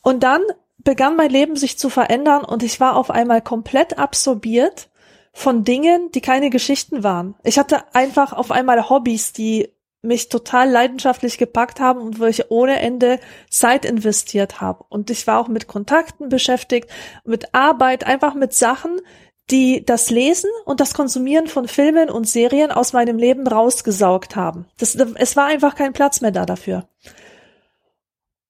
Und 0.02 0.24
dann 0.24 0.42
begann 0.78 1.14
mein 1.14 1.30
Leben 1.30 1.54
sich 1.54 1.78
zu 1.78 1.88
verändern 1.88 2.44
und 2.44 2.62
ich 2.64 2.80
war 2.80 2.96
auf 2.96 3.10
einmal 3.10 3.40
komplett 3.40 3.98
absorbiert 3.98 4.90
von 5.32 5.64
Dingen, 5.64 6.10
die 6.12 6.20
keine 6.20 6.50
Geschichten 6.50 7.02
waren. 7.04 7.36
Ich 7.44 7.58
hatte 7.58 7.94
einfach 7.94 8.32
auf 8.32 8.50
einmal 8.50 8.88
Hobbys, 8.90 9.32
die 9.32 9.73
mich 10.04 10.28
total 10.28 10.70
leidenschaftlich 10.70 11.38
gepackt 11.38 11.80
haben 11.80 12.00
und 12.00 12.20
wo 12.20 12.24
ich 12.26 12.50
ohne 12.50 12.78
Ende 12.78 13.18
Zeit 13.50 13.84
investiert 13.84 14.60
habe. 14.60 14.84
Und 14.88 15.10
ich 15.10 15.26
war 15.26 15.40
auch 15.40 15.48
mit 15.48 15.66
Kontakten 15.66 16.28
beschäftigt, 16.28 16.90
mit 17.24 17.54
Arbeit, 17.54 18.06
einfach 18.06 18.34
mit 18.34 18.52
Sachen, 18.52 19.00
die 19.50 19.84
das 19.84 20.10
Lesen 20.10 20.50
und 20.64 20.80
das 20.80 20.94
Konsumieren 20.94 21.48
von 21.48 21.68
Filmen 21.68 22.08
und 22.08 22.28
Serien 22.28 22.70
aus 22.70 22.92
meinem 22.92 23.18
Leben 23.18 23.46
rausgesaugt 23.46 24.36
haben. 24.36 24.66
Das, 24.78 24.94
es 24.94 25.36
war 25.36 25.46
einfach 25.46 25.74
kein 25.74 25.92
Platz 25.92 26.20
mehr 26.20 26.30
da 26.30 26.46
dafür. 26.46 26.88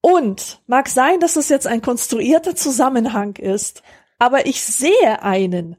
Und 0.00 0.60
mag 0.66 0.88
sein, 0.88 1.18
dass 1.18 1.36
es 1.36 1.48
jetzt 1.48 1.66
ein 1.66 1.82
konstruierter 1.82 2.54
Zusammenhang 2.54 3.36
ist, 3.36 3.82
aber 4.18 4.46
ich 4.46 4.62
sehe 4.62 5.22
einen. 5.22 5.76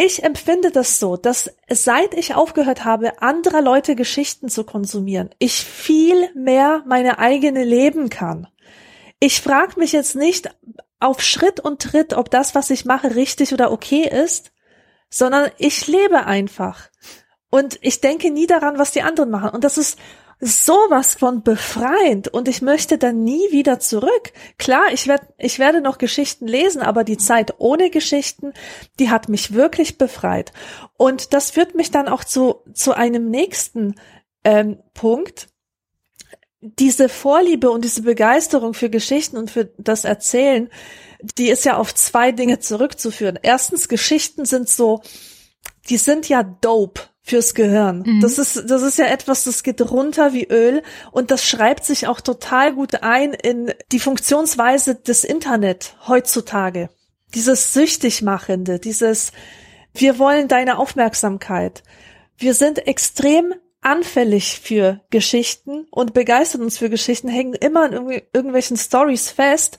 Ich 0.00 0.22
empfinde 0.22 0.70
das 0.70 1.00
so, 1.00 1.16
dass 1.16 1.50
seit 1.68 2.14
ich 2.14 2.36
aufgehört 2.36 2.84
habe, 2.84 3.20
anderer 3.20 3.60
Leute 3.60 3.96
Geschichten 3.96 4.48
zu 4.48 4.62
konsumieren, 4.62 5.30
ich 5.40 5.64
viel 5.64 6.32
mehr 6.36 6.84
meine 6.86 7.18
eigene 7.18 7.64
leben 7.64 8.08
kann. 8.08 8.46
Ich 9.18 9.40
frage 9.40 9.76
mich 9.76 9.90
jetzt 9.90 10.14
nicht 10.14 10.54
auf 11.00 11.20
Schritt 11.20 11.58
und 11.58 11.82
Tritt, 11.82 12.14
ob 12.14 12.30
das, 12.30 12.54
was 12.54 12.70
ich 12.70 12.84
mache, 12.84 13.16
richtig 13.16 13.52
oder 13.52 13.72
okay 13.72 14.08
ist, 14.08 14.52
sondern 15.10 15.50
ich 15.58 15.88
lebe 15.88 16.26
einfach. 16.26 16.90
Und 17.50 17.76
ich 17.80 18.00
denke 18.00 18.30
nie 18.30 18.46
daran, 18.46 18.78
was 18.78 18.92
die 18.92 19.02
anderen 19.02 19.30
machen. 19.30 19.50
Und 19.50 19.64
das 19.64 19.78
ist 19.78 19.98
sowas 20.40 21.14
von 21.14 21.42
befreiend 21.42 22.28
und 22.28 22.46
ich 22.46 22.62
möchte 22.62 22.96
dann 22.96 23.24
nie 23.24 23.50
wieder 23.50 23.80
zurück. 23.80 24.32
Klar, 24.56 24.92
ich 24.92 25.08
werde 25.08 25.26
ich 25.38 25.58
werde 25.58 25.80
noch 25.80 25.98
Geschichten 25.98 26.46
lesen, 26.46 26.80
aber 26.80 27.02
die 27.02 27.18
Zeit 27.18 27.54
ohne 27.58 27.90
Geschichten, 27.90 28.52
die 29.00 29.10
hat 29.10 29.28
mich 29.28 29.52
wirklich 29.54 29.98
befreit. 29.98 30.52
Und 30.96 31.34
das 31.34 31.50
führt 31.50 31.74
mich 31.74 31.90
dann 31.90 32.08
auch 32.08 32.22
zu 32.22 32.62
zu 32.72 32.92
einem 32.92 33.30
nächsten 33.30 33.96
ähm, 34.44 34.78
Punkt. 34.94 35.48
Diese 36.60 37.08
Vorliebe 37.08 37.70
und 37.70 37.84
diese 37.84 38.02
Begeisterung 38.02 38.74
für 38.74 38.90
Geschichten 38.90 39.36
und 39.36 39.50
für 39.50 39.66
das 39.78 40.04
Erzählen, 40.04 40.68
die 41.36 41.50
ist 41.50 41.64
ja 41.64 41.76
auf 41.76 41.94
zwei 41.94 42.32
Dinge 42.32 42.58
zurückzuführen. 42.58 43.38
Erstens, 43.42 43.88
Geschichten 43.88 44.44
sind 44.44 44.68
so, 44.68 45.02
die 45.88 45.98
sind 45.98 46.28
ja 46.28 46.42
dope 46.42 47.02
fürs 47.28 47.54
Gehirn. 47.54 48.02
Mhm. 48.06 48.20
Das 48.20 48.38
ist, 48.38 48.70
das 48.70 48.82
ist 48.82 48.98
ja 48.98 49.06
etwas, 49.06 49.44
das 49.44 49.62
geht 49.62 49.80
runter 49.90 50.32
wie 50.32 50.46
Öl 50.48 50.82
und 51.12 51.30
das 51.30 51.46
schreibt 51.46 51.84
sich 51.84 52.06
auch 52.06 52.20
total 52.20 52.74
gut 52.74 53.02
ein 53.02 53.34
in 53.34 53.72
die 53.92 54.00
Funktionsweise 54.00 54.94
des 54.94 55.24
Internet 55.24 55.96
heutzutage. 56.06 56.90
Dieses 57.34 57.74
süchtig 57.74 58.22
machende, 58.22 58.78
dieses, 58.78 59.32
wir 59.94 60.18
wollen 60.18 60.48
deine 60.48 60.78
Aufmerksamkeit. 60.78 61.82
Wir 62.36 62.54
sind 62.54 62.86
extrem 62.86 63.54
anfällig 63.80 64.60
für 64.60 65.00
Geschichten 65.10 65.86
und 65.90 66.14
begeistern 66.14 66.62
uns 66.62 66.78
für 66.78 66.90
Geschichten, 66.90 67.28
hängen 67.28 67.54
immer 67.54 67.84
an 67.84 67.92
irgendwelchen 68.32 68.76
Stories 68.76 69.30
fest 69.30 69.78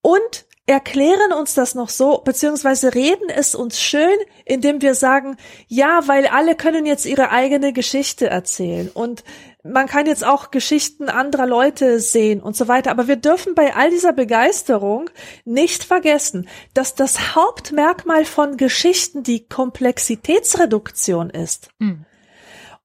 und 0.00 0.46
erklären 0.72 1.32
uns 1.32 1.54
das 1.54 1.74
noch 1.74 1.90
so, 1.90 2.18
beziehungsweise 2.18 2.94
reden 2.94 3.28
es 3.28 3.54
uns 3.54 3.80
schön, 3.80 4.16
indem 4.44 4.80
wir 4.80 4.94
sagen, 4.94 5.36
ja, 5.68 6.00
weil 6.06 6.26
alle 6.26 6.54
können 6.54 6.86
jetzt 6.86 7.04
ihre 7.04 7.30
eigene 7.30 7.72
Geschichte 7.72 8.28
erzählen 8.28 8.88
und 8.92 9.22
man 9.62 9.86
kann 9.86 10.06
jetzt 10.06 10.24
auch 10.24 10.50
Geschichten 10.50 11.08
anderer 11.08 11.46
Leute 11.46 12.00
sehen 12.00 12.40
und 12.40 12.56
so 12.56 12.66
weiter. 12.66 12.90
Aber 12.90 13.06
wir 13.06 13.14
dürfen 13.14 13.54
bei 13.54 13.76
all 13.76 13.90
dieser 13.90 14.12
Begeisterung 14.12 15.08
nicht 15.44 15.84
vergessen, 15.84 16.48
dass 16.74 16.96
das 16.96 17.36
Hauptmerkmal 17.36 18.24
von 18.24 18.56
Geschichten 18.56 19.22
die 19.22 19.46
Komplexitätsreduktion 19.46 21.30
ist. 21.30 21.68
Mhm. 21.78 22.06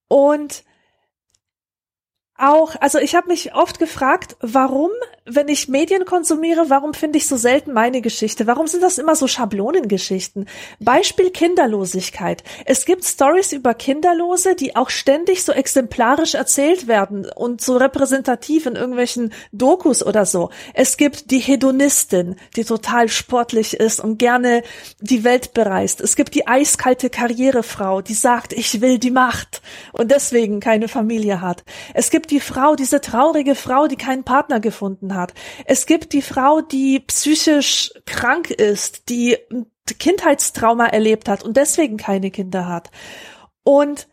Und 0.08 0.64
auch, 2.38 2.76
also 2.80 3.00
ich 3.00 3.16
habe 3.16 3.28
mich 3.28 3.56
oft 3.56 3.80
gefragt, 3.80 4.38
warum, 4.42 4.92
wenn 5.26 5.48
ich 5.48 5.68
Medien 5.68 6.06
konsumiere, 6.06 6.70
warum 6.70 6.94
finde 6.94 7.18
ich 7.18 7.28
so 7.28 7.36
selten 7.36 7.74
meine 7.74 8.02
Geschichte? 8.02 8.46
Warum 8.46 8.68
sind 8.68 8.84
das 8.84 9.00
immer 9.00 9.16
so 9.16 9.28
Schablonengeschichten? 9.28 10.48
Beispiel 10.80 11.32
Kinderlosigkeit. 11.32 12.44
Es 12.66 12.86
gibt 12.86 13.06
Stories 13.06 13.54
über 13.54 13.74
Kinderlose, 13.74 14.56
die 14.56 14.76
auch 14.76 14.92
ständig 14.92 15.44
so 15.44 15.52
exemplarisch 15.52 16.36
erzählt 16.36 16.88
werden 16.88 17.28
und 17.36 17.62
so 17.62 17.78
repräsentativ 17.78 18.68
in 18.68 18.76
irgendwelchen 18.76 19.34
Dokus 19.52 20.06
oder 20.06 20.26
so. 20.26 20.52
Es 20.76 20.98
gibt 20.98 21.32
die 21.32 21.40
Hedonistin, 21.40 22.36
die 22.56 22.66
total 22.66 23.10
sportlich 23.10 23.74
ist 23.74 24.00
und 24.00 24.20
gerne 24.20 24.62
die 25.00 25.24
Welt 25.24 25.54
bereist. 25.56 26.02
Es 26.02 26.16
gibt 26.16 26.36
die 26.36 26.48
eiskalte 26.48 27.10
Karrierefrau, 27.10 28.02
die 28.02 28.14
sagt, 28.14 28.54
ich 28.54 28.80
will 28.80 29.00
die 29.00 29.12
Macht 29.12 29.62
und 29.92 30.12
deswegen 30.12 30.60
keine 30.60 30.88
Familie 30.88 31.42
hat. 31.42 31.64
Es 31.96 32.12
gibt 32.12 32.27
gibt 32.28 32.32
die 32.32 32.54
Frau, 32.54 32.76
diese 32.76 33.00
traurige 33.00 33.56
Frau, 33.56 33.88
die 33.88 33.96
keinen 33.96 34.24
Partner 34.24 34.60
gefunden 34.60 35.16
hat. 35.16 35.34
Es 35.66 35.86
gibt 35.86 36.12
die 36.12 36.22
Frau, 36.22 36.62
die 36.62 37.00
psychisch 37.00 37.94
krank 38.06 38.50
ist, 38.50 39.10
die 39.10 39.38
Kindheitstrauma 40.00 40.88
erlebt 40.88 41.30
hat 41.30 41.44
und 41.44 41.56
deswegen 41.56 41.96
keine 41.96 42.30
Kinder 42.30 42.68
hat. 42.68 42.92
Und 43.64 44.08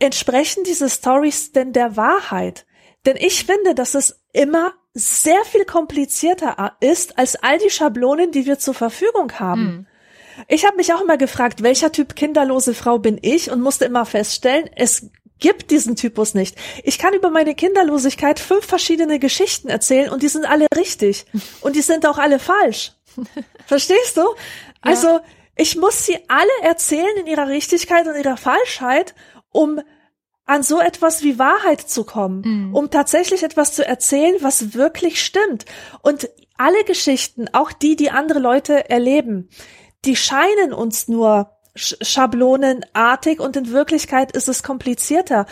entsprechen 0.00 0.64
diese 0.64 0.90
Stories 0.90 1.52
denn 1.52 1.72
der 1.72 1.96
Wahrheit? 1.96 2.66
Denn 3.06 3.16
ich 3.16 3.44
finde, 3.44 3.76
dass 3.76 3.94
es 3.94 4.24
immer 4.32 4.72
sehr 4.92 5.44
viel 5.44 5.64
komplizierter 5.64 6.76
ist 6.80 7.18
als 7.18 7.36
all 7.36 7.58
die 7.58 7.70
Schablonen, 7.70 8.32
die 8.32 8.46
wir 8.46 8.58
zur 8.58 8.74
Verfügung 8.74 9.32
haben. 9.38 9.62
Mhm. 9.62 9.86
Ich 10.48 10.66
habe 10.66 10.76
mich 10.76 10.92
auch 10.92 11.00
immer 11.00 11.16
gefragt, 11.16 11.62
welcher 11.62 11.92
Typ 11.92 12.16
kinderlose 12.16 12.74
Frau 12.74 12.98
bin 12.98 13.18
ich 13.22 13.52
und 13.52 13.60
musste 13.60 13.84
immer 13.84 14.04
feststellen, 14.04 14.68
es 14.74 15.10
gibt 15.40 15.70
diesen 15.70 15.96
Typus 15.96 16.34
nicht. 16.34 16.56
Ich 16.84 16.98
kann 16.98 17.14
über 17.14 17.30
meine 17.30 17.54
Kinderlosigkeit 17.54 18.40
fünf 18.40 18.66
verschiedene 18.66 19.18
Geschichten 19.18 19.68
erzählen 19.68 20.10
und 20.10 20.22
die 20.22 20.28
sind 20.28 20.44
alle 20.46 20.66
richtig 20.76 21.26
und 21.60 21.76
die 21.76 21.82
sind 21.82 22.06
auch 22.06 22.18
alle 22.18 22.38
falsch. 22.38 22.92
Verstehst 23.66 24.16
du? 24.16 24.22
Ja. 24.22 24.26
Also 24.82 25.20
ich 25.56 25.76
muss 25.76 26.06
sie 26.06 26.18
alle 26.28 26.50
erzählen 26.62 27.16
in 27.20 27.26
ihrer 27.26 27.48
Richtigkeit 27.48 28.06
und 28.06 28.16
ihrer 28.16 28.36
Falschheit, 28.36 29.14
um 29.50 29.80
an 30.46 30.62
so 30.62 30.80
etwas 30.80 31.22
wie 31.22 31.38
Wahrheit 31.38 31.80
zu 31.80 32.04
kommen, 32.04 32.42
mhm. 32.44 32.74
um 32.74 32.90
tatsächlich 32.90 33.42
etwas 33.42 33.74
zu 33.74 33.86
erzählen, 33.86 34.36
was 34.40 34.74
wirklich 34.74 35.24
stimmt. 35.24 35.64
Und 36.02 36.28
alle 36.56 36.84
Geschichten, 36.84 37.46
auch 37.52 37.72
die, 37.72 37.96
die 37.96 38.10
andere 38.10 38.40
Leute 38.40 38.90
erleben, 38.90 39.48
die 40.04 40.16
scheinen 40.16 40.72
uns 40.72 41.08
nur 41.08 41.53
schablonenartig 41.76 43.40
und 43.40 43.56
in 43.56 43.70
Wirklichkeit 43.72 44.32
ist 44.32 44.48
es 44.48 44.62
komplizierter. 44.62 45.46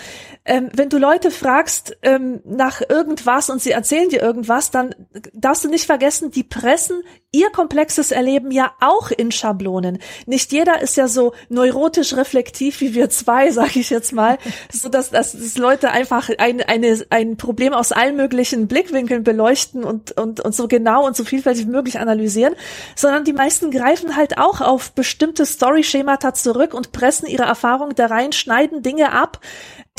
Ähm, 0.45 0.71
wenn 0.75 0.89
du 0.89 0.99
Leute 0.99 1.31
fragst 1.31 1.97
ähm, 2.03 2.41
nach 2.45 2.83
irgendwas 2.89 3.49
und 3.49 3.63
sie 3.63 3.71
erzählen 3.71 4.09
dir 4.09 4.21
irgendwas, 4.21 4.73
dann 4.73 4.95
darfst 5.33 5.65
du 5.65 5.69
nicht 5.69 5.87
vergessen, 5.87 6.33
die 6.33 6.43
pressen 6.43 7.03
ihr 7.31 7.51
komplexes 7.51 8.11
Erleben 8.11 8.51
ja 8.51 8.73
auch 8.81 9.11
in 9.11 9.33
Schablonen. 9.33 9.99
Nicht 10.27 10.53
jeder 10.53 10.83
ist 10.83 10.97
ja 10.97 11.09
so 11.09 11.33
neurotisch 11.49 12.15
reflektiv 12.15 12.81
wie 12.81 12.95
wir 12.95 13.09
zwei, 13.09 13.51
sage 13.53 13.81
ich 13.81 13.91
jetzt 13.91 14.13
mal, 14.13 14.37
so 14.71 14.89
dass, 14.89 15.11
dass, 15.11 15.33
dass 15.33 15.57
Leute 15.57 15.91
einfach 15.91 16.29
ein, 16.39 16.61
eine, 16.61 17.05
ein 17.11 17.37
Problem 17.37 17.73
aus 17.73 17.93
allen 17.93 18.17
möglichen 18.17 18.67
Blickwinkeln 18.67 19.25
beleuchten 19.25 19.85
und, 19.85 20.13
und, 20.13 20.41
und 20.41 20.55
so 20.55 20.69
genau 20.69 21.07
und 21.07 21.17
so 21.17 21.25
vielfältig 21.25 21.67
wie 21.67 21.71
möglich 21.71 22.01
analysieren, 22.01 22.55
sondern 22.97 23.25
die 23.25 23.33
meisten 23.33 23.71
greifen 23.71 24.17
halt 24.17 24.39
auch 24.39 24.61
auf 24.61 24.93
bestimmte 24.93 25.47
Story-Schemata 25.47 26.35
zurück 26.35 26.75
und 26.75 26.93
pressen 26.93 27.27
ihre 27.29 27.45
Erfahrung 27.45 27.95
da 27.95 28.07
rein, 28.07 28.33
schneiden 28.33 28.83
Dinge 28.83 29.13
ab, 29.13 29.41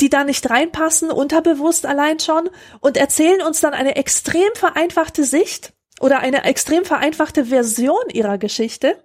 die 0.00 0.10
da 0.10 0.24
nicht 0.24 0.48
reinpassen, 0.50 1.10
unterbewusst 1.10 1.86
allein 1.86 2.18
schon 2.18 2.50
und 2.80 2.96
erzählen 2.96 3.42
uns 3.42 3.60
dann 3.60 3.74
eine 3.74 3.96
extrem 3.96 4.52
vereinfachte 4.54 5.24
Sicht 5.24 5.72
oder 6.00 6.18
eine 6.18 6.44
extrem 6.44 6.84
vereinfachte 6.84 7.46
Version 7.46 8.02
ihrer 8.12 8.38
Geschichte. 8.38 9.02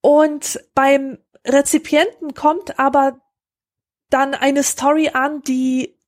Und 0.00 0.60
beim 0.74 1.18
Rezipienten 1.46 2.34
kommt 2.34 2.78
aber 2.78 3.20
dann 4.08 4.34
eine 4.34 4.62
Story 4.62 5.10
an, 5.12 5.42
die 5.42 5.99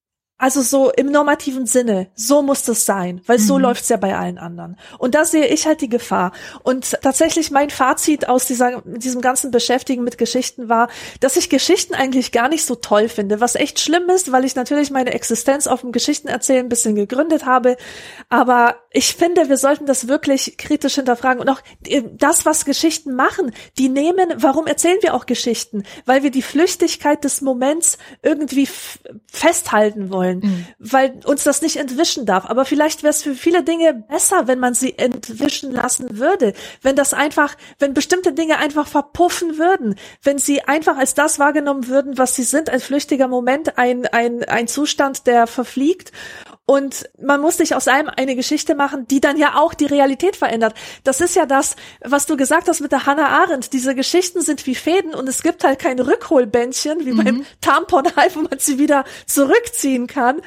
also 0.42 0.60
so 0.60 0.90
im 0.90 1.06
normativen 1.06 1.66
Sinne, 1.66 2.08
so 2.16 2.42
muss 2.42 2.64
das 2.64 2.84
sein, 2.84 3.20
weil 3.26 3.38
so 3.38 3.58
mhm. 3.58 3.62
läuft's 3.62 3.88
ja 3.90 3.96
bei 3.96 4.18
allen 4.18 4.38
anderen. 4.38 4.76
Und 4.98 5.14
da 5.14 5.24
sehe 5.24 5.46
ich 5.46 5.68
halt 5.68 5.82
die 5.82 5.88
Gefahr. 5.88 6.32
Und 6.64 6.98
tatsächlich 7.00 7.52
mein 7.52 7.70
Fazit 7.70 8.28
aus 8.28 8.46
dieser, 8.46 8.82
diesem 8.84 9.20
ganzen 9.20 9.52
Beschäftigen 9.52 10.02
mit 10.02 10.18
Geschichten 10.18 10.68
war, 10.68 10.88
dass 11.20 11.36
ich 11.36 11.48
Geschichten 11.48 11.94
eigentlich 11.94 12.32
gar 12.32 12.48
nicht 12.48 12.66
so 12.66 12.74
toll 12.74 13.08
finde, 13.08 13.40
was 13.40 13.54
echt 13.54 13.78
schlimm 13.78 14.10
ist, 14.10 14.32
weil 14.32 14.44
ich 14.44 14.56
natürlich 14.56 14.90
meine 14.90 15.12
Existenz 15.12 15.68
auf 15.68 15.82
dem 15.82 15.92
Geschichtenerzählen 15.92 16.66
ein 16.66 16.68
bisschen 16.68 16.96
gegründet 16.96 17.46
habe. 17.46 17.76
Aber 18.28 18.81
ich 18.92 19.14
finde, 19.14 19.48
wir 19.48 19.58
sollten 19.58 19.86
das 19.86 20.08
wirklich 20.08 20.56
kritisch 20.56 20.94
hinterfragen. 20.94 21.40
Und 21.40 21.48
auch 21.48 21.60
äh, 21.86 22.02
das, 22.12 22.46
was 22.46 22.64
Geschichten 22.64 23.14
machen, 23.14 23.52
die 23.78 23.88
nehmen, 23.88 24.32
warum 24.36 24.66
erzählen 24.66 24.98
wir 25.02 25.14
auch 25.14 25.26
Geschichten? 25.26 25.84
Weil 26.06 26.22
wir 26.22 26.30
die 26.30 26.42
Flüchtigkeit 26.42 27.22
des 27.24 27.42
Moments 27.42 27.98
irgendwie 28.22 28.68
festhalten 29.30 30.10
wollen 30.10 30.22
wollen, 30.22 30.38
mhm. 30.40 30.66
weil 30.78 31.20
uns 31.24 31.44
das 31.44 31.62
nicht 31.62 31.76
entwischen 31.76 32.26
darf. 32.26 32.46
Aber 32.46 32.64
vielleicht 32.64 33.02
wäre 33.02 33.10
es 33.10 33.22
für 33.22 33.34
viele 33.34 33.62
Dinge 33.62 33.94
besser, 33.94 34.46
wenn 34.46 34.58
man 34.58 34.74
sie 34.74 34.98
entwischen 34.98 35.72
lassen 35.72 36.18
würde, 36.18 36.52
wenn 36.82 36.96
das 36.96 37.14
einfach, 37.14 37.56
wenn 37.78 37.94
bestimmte 37.94 38.32
Dinge 38.32 38.58
einfach 38.58 38.86
verpuffen 38.86 39.58
würden, 39.58 39.96
wenn 40.22 40.38
sie 40.38 40.62
einfach 40.62 40.96
als 40.96 41.14
das 41.14 41.38
wahrgenommen 41.38 41.88
würden, 41.88 42.18
was 42.18 42.34
sie 42.34 42.44
sind, 42.44 42.70
ein 42.70 42.80
flüchtiger 42.80 43.28
Moment, 43.28 43.78
ein, 43.78 44.06
ein, 44.06 44.44
ein 44.44 44.68
Zustand, 44.68 45.26
der 45.26 45.46
verfliegt 45.46 46.12
und 46.72 47.06
man 47.20 47.42
muss 47.42 47.58
nicht 47.58 47.74
aus 47.74 47.86
einem 47.86 48.08
eine 48.08 48.34
Geschichte 48.34 48.74
machen, 48.74 49.06
die 49.06 49.20
dann 49.20 49.36
ja 49.36 49.56
auch 49.56 49.74
die 49.74 49.84
Realität 49.84 50.36
verändert. 50.36 50.72
Das 51.04 51.20
ist 51.20 51.36
ja 51.36 51.44
das, 51.44 51.76
was 52.00 52.24
du 52.24 52.34
gesagt 52.34 52.66
hast 52.66 52.80
mit 52.80 52.92
der 52.92 53.04
Hannah 53.04 53.28
Arendt. 53.28 53.74
Diese 53.74 53.94
Geschichten 53.94 54.40
sind 54.40 54.66
wie 54.66 54.74
Fäden 54.74 55.14
und 55.14 55.28
es 55.28 55.42
gibt 55.42 55.64
halt 55.64 55.78
kein 55.78 56.00
Rückholbändchen 56.00 57.04
wie 57.04 57.12
mhm. 57.12 57.24
beim 57.24 57.46
Tamponhai, 57.60 58.30
wo 58.34 58.40
man 58.40 58.58
sie 58.58 58.78
wieder 58.78 59.04
zurückziehen 59.26 60.06
kann. 60.06 60.40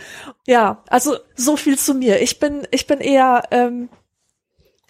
Ja, 0.48 0.84
also 0.90 1.18
so 1.36 1.58
viel 1.58 1.78
zu 1.78 1.94
mir. 1.94 2.20
Ich 2.20 2.40
bin, 2.40 2.68
ich 2.72 2.88
bin 2.88 3.02
eher 3.02 3.44
ähm, 3.52 3.90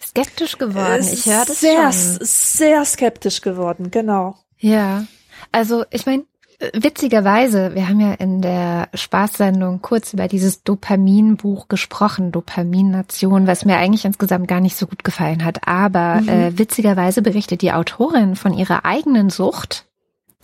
skeptisch 0.02 0.56
geworden. 0.56 1.06
Ich 1.12 1.26
höre 1.26 1.44
das 1.44 1.60
sehr, 1.60 1.92
schon. 1.92 2.18
sehr 2.22 2.84
skeptisch 2.86 3.42
geworden. 3.42 3.90
Genau. 3.90 4.38
Ja, 4.56 5.04
also 5.52 5.84
ich 5.90 6.06
meine, 6.06 6.24
Witzigerweise, 6.72 7.74
wir 7.74 7.86
haben 7.88 8.00
ja 8.00 8.12
in 8.14 8.40
der 8.40 8.88
Spaßsendung 8.94 9.82
kurz 9.82 10.14
über 10.14 10.26
dieses 10.26 10.62
Dopaminbuch 10.62 11.68
gesprochen, 11.68 12.32
Dopamin-Nation, 12.32 13.46
was 13.46 13.66
mir 13.66 13.76
eigentlich 13.76 14.06
insgesamt 14.06 14.48
gar 14.48 14.60
nicht 14.60 14.76
so 14.76 14.86
gut 14.86 15.04
gefallen 15.04 15.44
hat. 15.44 15.68
Aber 15.68 16.22
mhm. 16.22 16.28
äh, 16.28 16.58
witzigerweise 16.58 17.20
berichtet 17.20 17.60
die 17.60 17.72
Autorin 17.72 18.36
von 18.36 18.54
ihrer 18.54 18.86
eigenen 18.86 19.28
Sucht, 19.28 19.84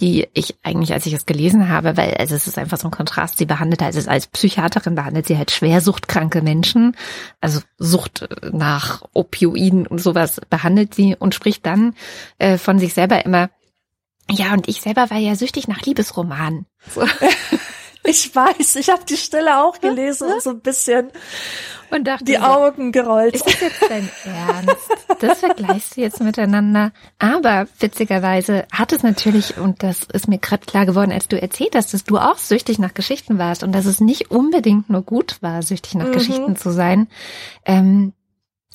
die 0.01 0.29
ich 0.35 0.57
eigentlich, 0.63 0.93
als 0.93 1.07
ich 1.07 1.15
es 1.15 1.25
gelesen 1.25 1.71
habe, 1.71 1.97
weil 1.97 2.15
also 2.15 2.35
es 2.35 2.47
ist 2.47 2.59
einfach 2.59 2.79
so 2.79 2.89
ein 2.89 2.93
Kontrast, 2.93 3.39
sie 3.39 3.47
behandelt 3.47 3.83
also 3.83 4.11
als 4.11 4.27
Psychiaterin 4.27 4.95
behandelt 4.95 5.27
sie 5.27 5.39
halt 5.39 5.51
schwersuchtkranke 5.51 6.43
Menschen, 6.43 6.97
also 7.41 7.61
Sucht 7.79 8.29
nach 8.53 9.03
Opioiden 9.15 9.87
und 9.87 10.01
sowas 10.01 10.41
behandelt 10.51 10.95
sie 10.95 11.17
und 11.19 11.35
spricht 11.35 11.65
dann 11.65 11.95
äh, 12.39 12.59
von 12.59 12.79
sich 12.79 12.95
selber 12.95 13.25
immer 13.25 13.49
ja, 14.31 14.53
und 14.53 14.69
ich 14.69 14.81
selber 14.81 15.11
war 15.11 15.19
ja 15.19 15.35
süchtig 15.35 15.69
nach 15.69 15.83
Liebesromanen. 15.83 16.67
So. 16.89 17.05
Ich 18.05 18.35
weiß, 18.35 18.77
ich 18.77 18.91
habe 18.91 19.05
die 19.09 19.17
Stelle 19.17 19.63
auch 19.63 19.81
gelesen 19.81 20.33
und 20.33 20.43
so 20.43 20.51
ein 20.51 20.61
bisschen 20.61 21.13
und 21.91 22.05
dachte 22.05 22.25
die 22.25 22.39
Augen 22.39 22.91
gerollt. 22.91 23.35
Ist 23.35 23.47
das 23.47 23.61
jetzt 23.61 23.83
dein 23.89 24.09
Ernst? 24.25 24.89
Das 25.21 25.39
vergleichst 25.39 25.97
du 25.97 26.01
jetzt 26.01 26.21
miteinander. 26.21 26.91
Aber 27.21 27.69
witzigerweise 27.79 28.67
hat 28.73 28.93
es 28.93 29.05
natürlich, 29.05 29.57
und 29.57 29.85
das 29.85 30.01
ist 30.13 30.27
mir 30.27 30.39
gerade 30.39 30.67
klar 30.67 30.85
geworden, 30.85 31.13
als 31.13 31.29
du 31.29 31.41
erzählt 31.41 31.77
hast, 31.77 31.95
dass 31.95 32.03
du 32.03 32.19
auch 32.19 32.39
süchtig 32.39 32.81
nach 32.81 32.95
Geschichten 32.95 33.39
warst 33.39 33.63
und 33.63 33.73
dass 33.73 33.85
es 33.85 34.01
nicht 34.01 34.33
unbedingt 34.33 34.91
nur 34.91 35.03
gut 35.03 35.37
war, 35.41 35.63
süchtig 35.63 35.95
nach 35.95 36.09
mhm. 36.09 36.13
Geschichten 36.13 36.57
zu 36.57 36.71
sein. 36.71 37.09
Ähm, 37.65 38.15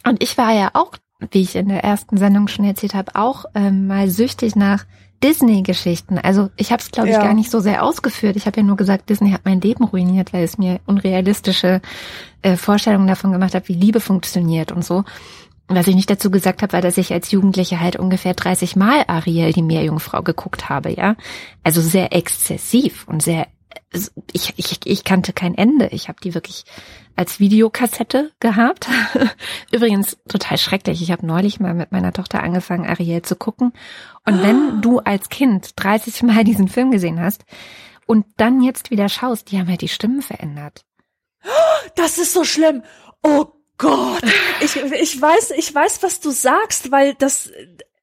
und 0.06 0.24
ich 0.24 0.38
war 0.38 0.54
ja 0.54 0.69
auch, 0.74 0.93
wie 1.32 1.41
ich 1.41 1.56
in 1.56 1.67
der 1.67 1.84
ersten 1.84 2.17
Sendung 2.17 2.48
schon 2.48 2.63
erzählt 2.63 2.93
habe, 2.93 3.15
auch 3.15 3.45
ähm, 3.56 3.88
mal 3.88 4.10
süchtig 4.10 4.56
nach 4.56 4.86
Disney-Geschichten. 5.23 6.17
Also 6.17 6.49
ich 6.58 6.71
habe 6.71 6.82
es, 6.82 6.91
glaube 6.91 7.10
ich, 7.10 7.15
ja. 7.15 7.23
gar 7.23 7.34
nicht 7.34 7.49
so 7.49 7.60
sehr 7.60 7.84
ausgeführt. 7.84 8.36
Ich 8.36 8.45
habe 8.45 8.58
ja 8.58 8.63
nur 8.63 8.77
gesagt, 8.77 9.10
Disney 9.10 9.32
hat 9.32 9.41
mein 9.45 9.62
Leben 9.62 9.84
ruiniert, 9.84 10.34
weil 10.34 10.43
es 10.43 10.58
mir 10.58 10.80
unrealistische 10.86 11.82
äh, 12.41 12.56
Vorstellungen 12.56 13.08
davon 13.08 13.32
gemacht 13.32 13.56
hat, 13.56 13.67
wie 13.67 13.73
Liebe 13.73 13.99
funktioniert 13.99 14.71
und 14.71 14.86
so. 14.86 15.03
Was 15.69 15.88
ich 15.88 15.95
nicht 15.95 16.10
dazu 16.10 16.32
gesagt 16.32 16.62
habe, 16.62 16.73
war, 16.73 16.82
dass 16.82 16.97
ich 16.97 17.12
als 17.12 17.32
Jugendliche 17.32 17.82
halt 17.82 17.97
ungefähr 17.97 18.34
30 18.34 18.75
Mal 18.77 19.03
Ariel, 19.08 19.51
die 19.51 19.63
Meerjungfrau, 19.63 20.21
geguckt 20.21 20.69
habe, 20.69 20.93
ja. 20.93 21.15
Also 21.63 21.82
sehr 21.82 22.13
exzessiv 22.13 23.06
und 23.08 23.21
sehr 23.21 23.47
ich, 24.34 24.53
ich, 24.58 24.80
ich 24.86 25.03
kannte 25.03 25.34
kein 25.34 25.56
Ende. 25.56 25.88
Ich 25.88 26.08
habe 26.08 26.19
die 26.21 26.34
wirklich 26.34 26.65
als 27.17 27.39
Videokassette 27.39 28.32
gehabt. 28.39 28.88
Übrigens 29.71 30.17
total 30.30 30.58
schrecklich. 30.58 31.01
Ich 31.01 31.12
habe 31.12 31.25
neulich 31.25 31.60
mal 31.60 31.73
mit 31.73 31.91
meiner 31.91 32.13
Tochter 32.13 32.43
angefangen, 32.43 32.88
Ariel 32.88 33.23
zu 33.23 33.36
gucken. 33.36 33.73
Und 34.25 34.41
wenn 34.43 34.82
du 34.82 34.99
als 34.99 35.30
Kind 35.30 35.71
30 35.75 36.23
Mal 36.23 36.43
diesen 36.45 36.67
Film 36.69 36.91
gesehen 36.91 37.19
hast 37.19 37.43
und 38.06 38.25
dann 38.38 38.62
jetzt 38.62 38.91
wieder 38.91 39.10
schaust, 39.10 39.51
die 39.51 39.60
haben 39.60 39.67
halt 39.67 39.82
die 39.82 39.88
Stimmen 39.88 40.21
verändert. 40.21 40.86
Das 41.95 42.17
ist 42.17 42.34
so 42.34 42.43
schlimm. 42.43 42.84
Oh 43.23 43.47
Gott. 43.77 44.23
Ich, 44.62 44.75
ich 44.75 45.21
weiß, 45.21 45.51
ich 45.51 45.73
weiß, 45.73 46.03
was 46.03 46.19
du 46.19 46.32
sagst, 46.32 46.91
weil 46.91 47.15
das, 47.15 47.51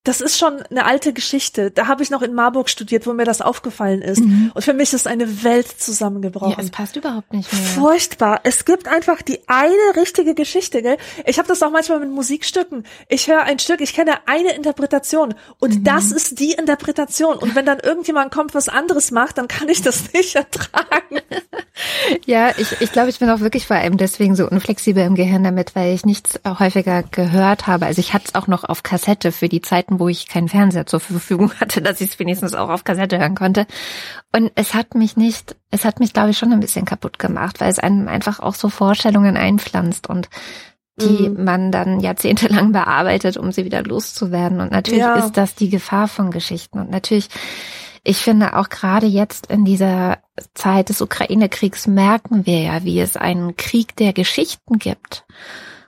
das 0.04 0.20
ist 0.20 0.38
schon 0.38 0.60
eine 0.70 0.84
alte 0.84 1.14
Geschichte. 1.14 1.70
Da 1.70 1.86
habe 1.86 2.02
ich 2.02 2.10
noch 2.10 2.20
in 2.20 2.34
Marburg 2.34 2.68
studiert, 2.68 3.06
wo 3.06 3.14
mir 3.14 3.24
das 3.24 3.40
aufgefallen 3.40 4.02
ist. 4.02 4.20
Mhm. 4.20 4.52
Und 4.54 4.62
für 4.62 4.74
mich 4.74 4.92
ist 4.92 5.06
eine 5.06 5.42
Welt 5.42 5.66
zusammengebrochen. 5.66 6.52
Ja, 6.58 6.62
es 6.62 6.70
passt 6.70 6.96
überhaupt 6.96 7.32
nicht 7.32 7.50
mehr. 7.50 7.62
Furchtbar. 7.62 8.40
Es 8.44 8.66
gibt 8.66 8.86
einfach 8.86 9.22
die 9.22 9.40
eine 9.46 9.96
richtige 9.96 10.34
Geschichte, 10.34 10.82
gell? 10.82 10.98
Ich 11.24 11.38
habe 11.38 11.48
das 11.48 11.62
auch 11.62 11.70
manchmal 11.70 12.00
mit 12.00 12.10
Musikstücken. 12.10 12.84
Ich 13.08 13.28
höre 13.28 13.44
ein 13.44 13.58
Stück, 13.58 13.80
ich 13.80 13.94
kenne 13.94 14.18
eine 14.26 14.52
Interpretation 14.52 15.34
und 15.58 15.74
mhm. 15.74 15.84
das 15.84 16.12
ist 16.12 16.38
die 16.38 16.52
Interpretation. 16.52 17.38
Und 17.38 17.54
wenn 17.54 17.64
dann 17.64 17.80
irgendjemand 17.80 18.30
kommt, 18.30 18.54
was 18.54 18.68
anderes 18.68 19.10
macht, 19.10 19.38
dann 19.38 19.48
kann 19.48 19.70
ich 19.70 19.80
das 19.80 20.04
nicht 20.12 20.36
ertragen. 20.36 21.20
ja, 22.26 22.50
ich, 22.58 22.78
ich 22.80 22.92
glaube, 22.92 23.08
ich 23.08 23.18
bin 23.18 23.30
auch 23.30 23.40
wirklich 23.40 23.66
vor 23.66 23.76
allem 23.76 23.96
deswegen 23.96 24.36
so 24.36 24.46
unflexibel 24.46 25.02
im 25.02 25.14
Gehirn 25.14 25.44
damit, 25.44 25.74
weil 25.74 25.94
ich 25.94 26.04
nichts 26.04 26.38
häufiger 26.46 27.02
gehört 27.04 27.66
habe. 27.66 27.86
Also 27.86 28.00
ich 28.00 28.12
hatte 28.12 28.26
es 28.28 28.34
auch 28.34 28.48
noch 28.48 28.64
auf 28.64 28.82
Kassette 28.82 29.32
für 29.32 29.48
die 29.48 29.62
Zeiten, 29.62 29.93
Zeiten, 29.94 30.00
wo 30.00 30.08
ich 30.08 30.28
keinen 30.28 30.48
Fernseher 30.48 30.86
zur 30.86 31.00
Verfügung 31.00 31.52
hatte, 31.60 31.82
dass 31.82 32.00
ich 32.00 32.10
es 32.10 32.18
wenigstens 32.18 32.54
auch 32.54 32.68
auf 32.68 32.84
Kassette 32.84 33.18
hören 33.18 33.34
konnte. 33.34 33.66
Und 34.32 34.52
es 34.54 34.74
hat 34.74 34.94
mich 34.94 35.16
nicht, 35.16 35.56
es 35.70 35.84
hat 35.84 36.00
mich, 36.00 36.12
glaube 36.12 36.30
ich, 36.30 36.38
schon 36.38 36.52
ein 36.52 36.60
bisschen 36.60 36.84
kaputt 36.84 37.18
gemacht, 37.18 37.60
weil 37.60 37.70
es 37.70 37.78
einem 37.78 38.08
einfach 38.08 38.40
auch 38.40 38.54
so 38.54 38.68
Vorstellungen 38.68 39.36
einpflanzt 39.36 40.08
und 40.08 40.28
die 41.00 41.28
mhm. 41.28 41.44
man 41.44 41.72
dann 41.72 42.00
jahrzehntelang 42.00 42.72
bearbeitet, 42.72 43.36
um 43.36 43.50
sie 43.50 43.64
wieder 43.64 43.82
loszuwerden. 43.82 44.60
Und 44.60 44.70
natürlich 44.70 45.00
ja. 45.00 45.16
ist 45.16 45.36
das 45.36 45.54
die 45.54 45.68
Gefahr 45.68 46.08
von 46.08 46.30
Geschichten. 46.30 46.78
Und 46.78 46.90
natürlich, 46.90 47.28
ich 48.04 48.18
finde 48.18 48.56
auch 48.56 48.68
gerade 48.68 49.06
jetzt 49.06 49.46
in 49.46 49.64
dieser 49.64 50.18
Zeit 50.54 50.90
des 50.90 51.00
Ukraine-Kriegs 51.00 51.88
merken 51.88 52.46
wir 52.46 52.60
ja, 52.60 52.84
wie 52.84 53.00
es 53.00 53.16
einen 53.16 53.56
Krieg 53.56 53.96
der 53.96 54.12
Geschichten 54.12 54.78
gibt. 54.78 55.24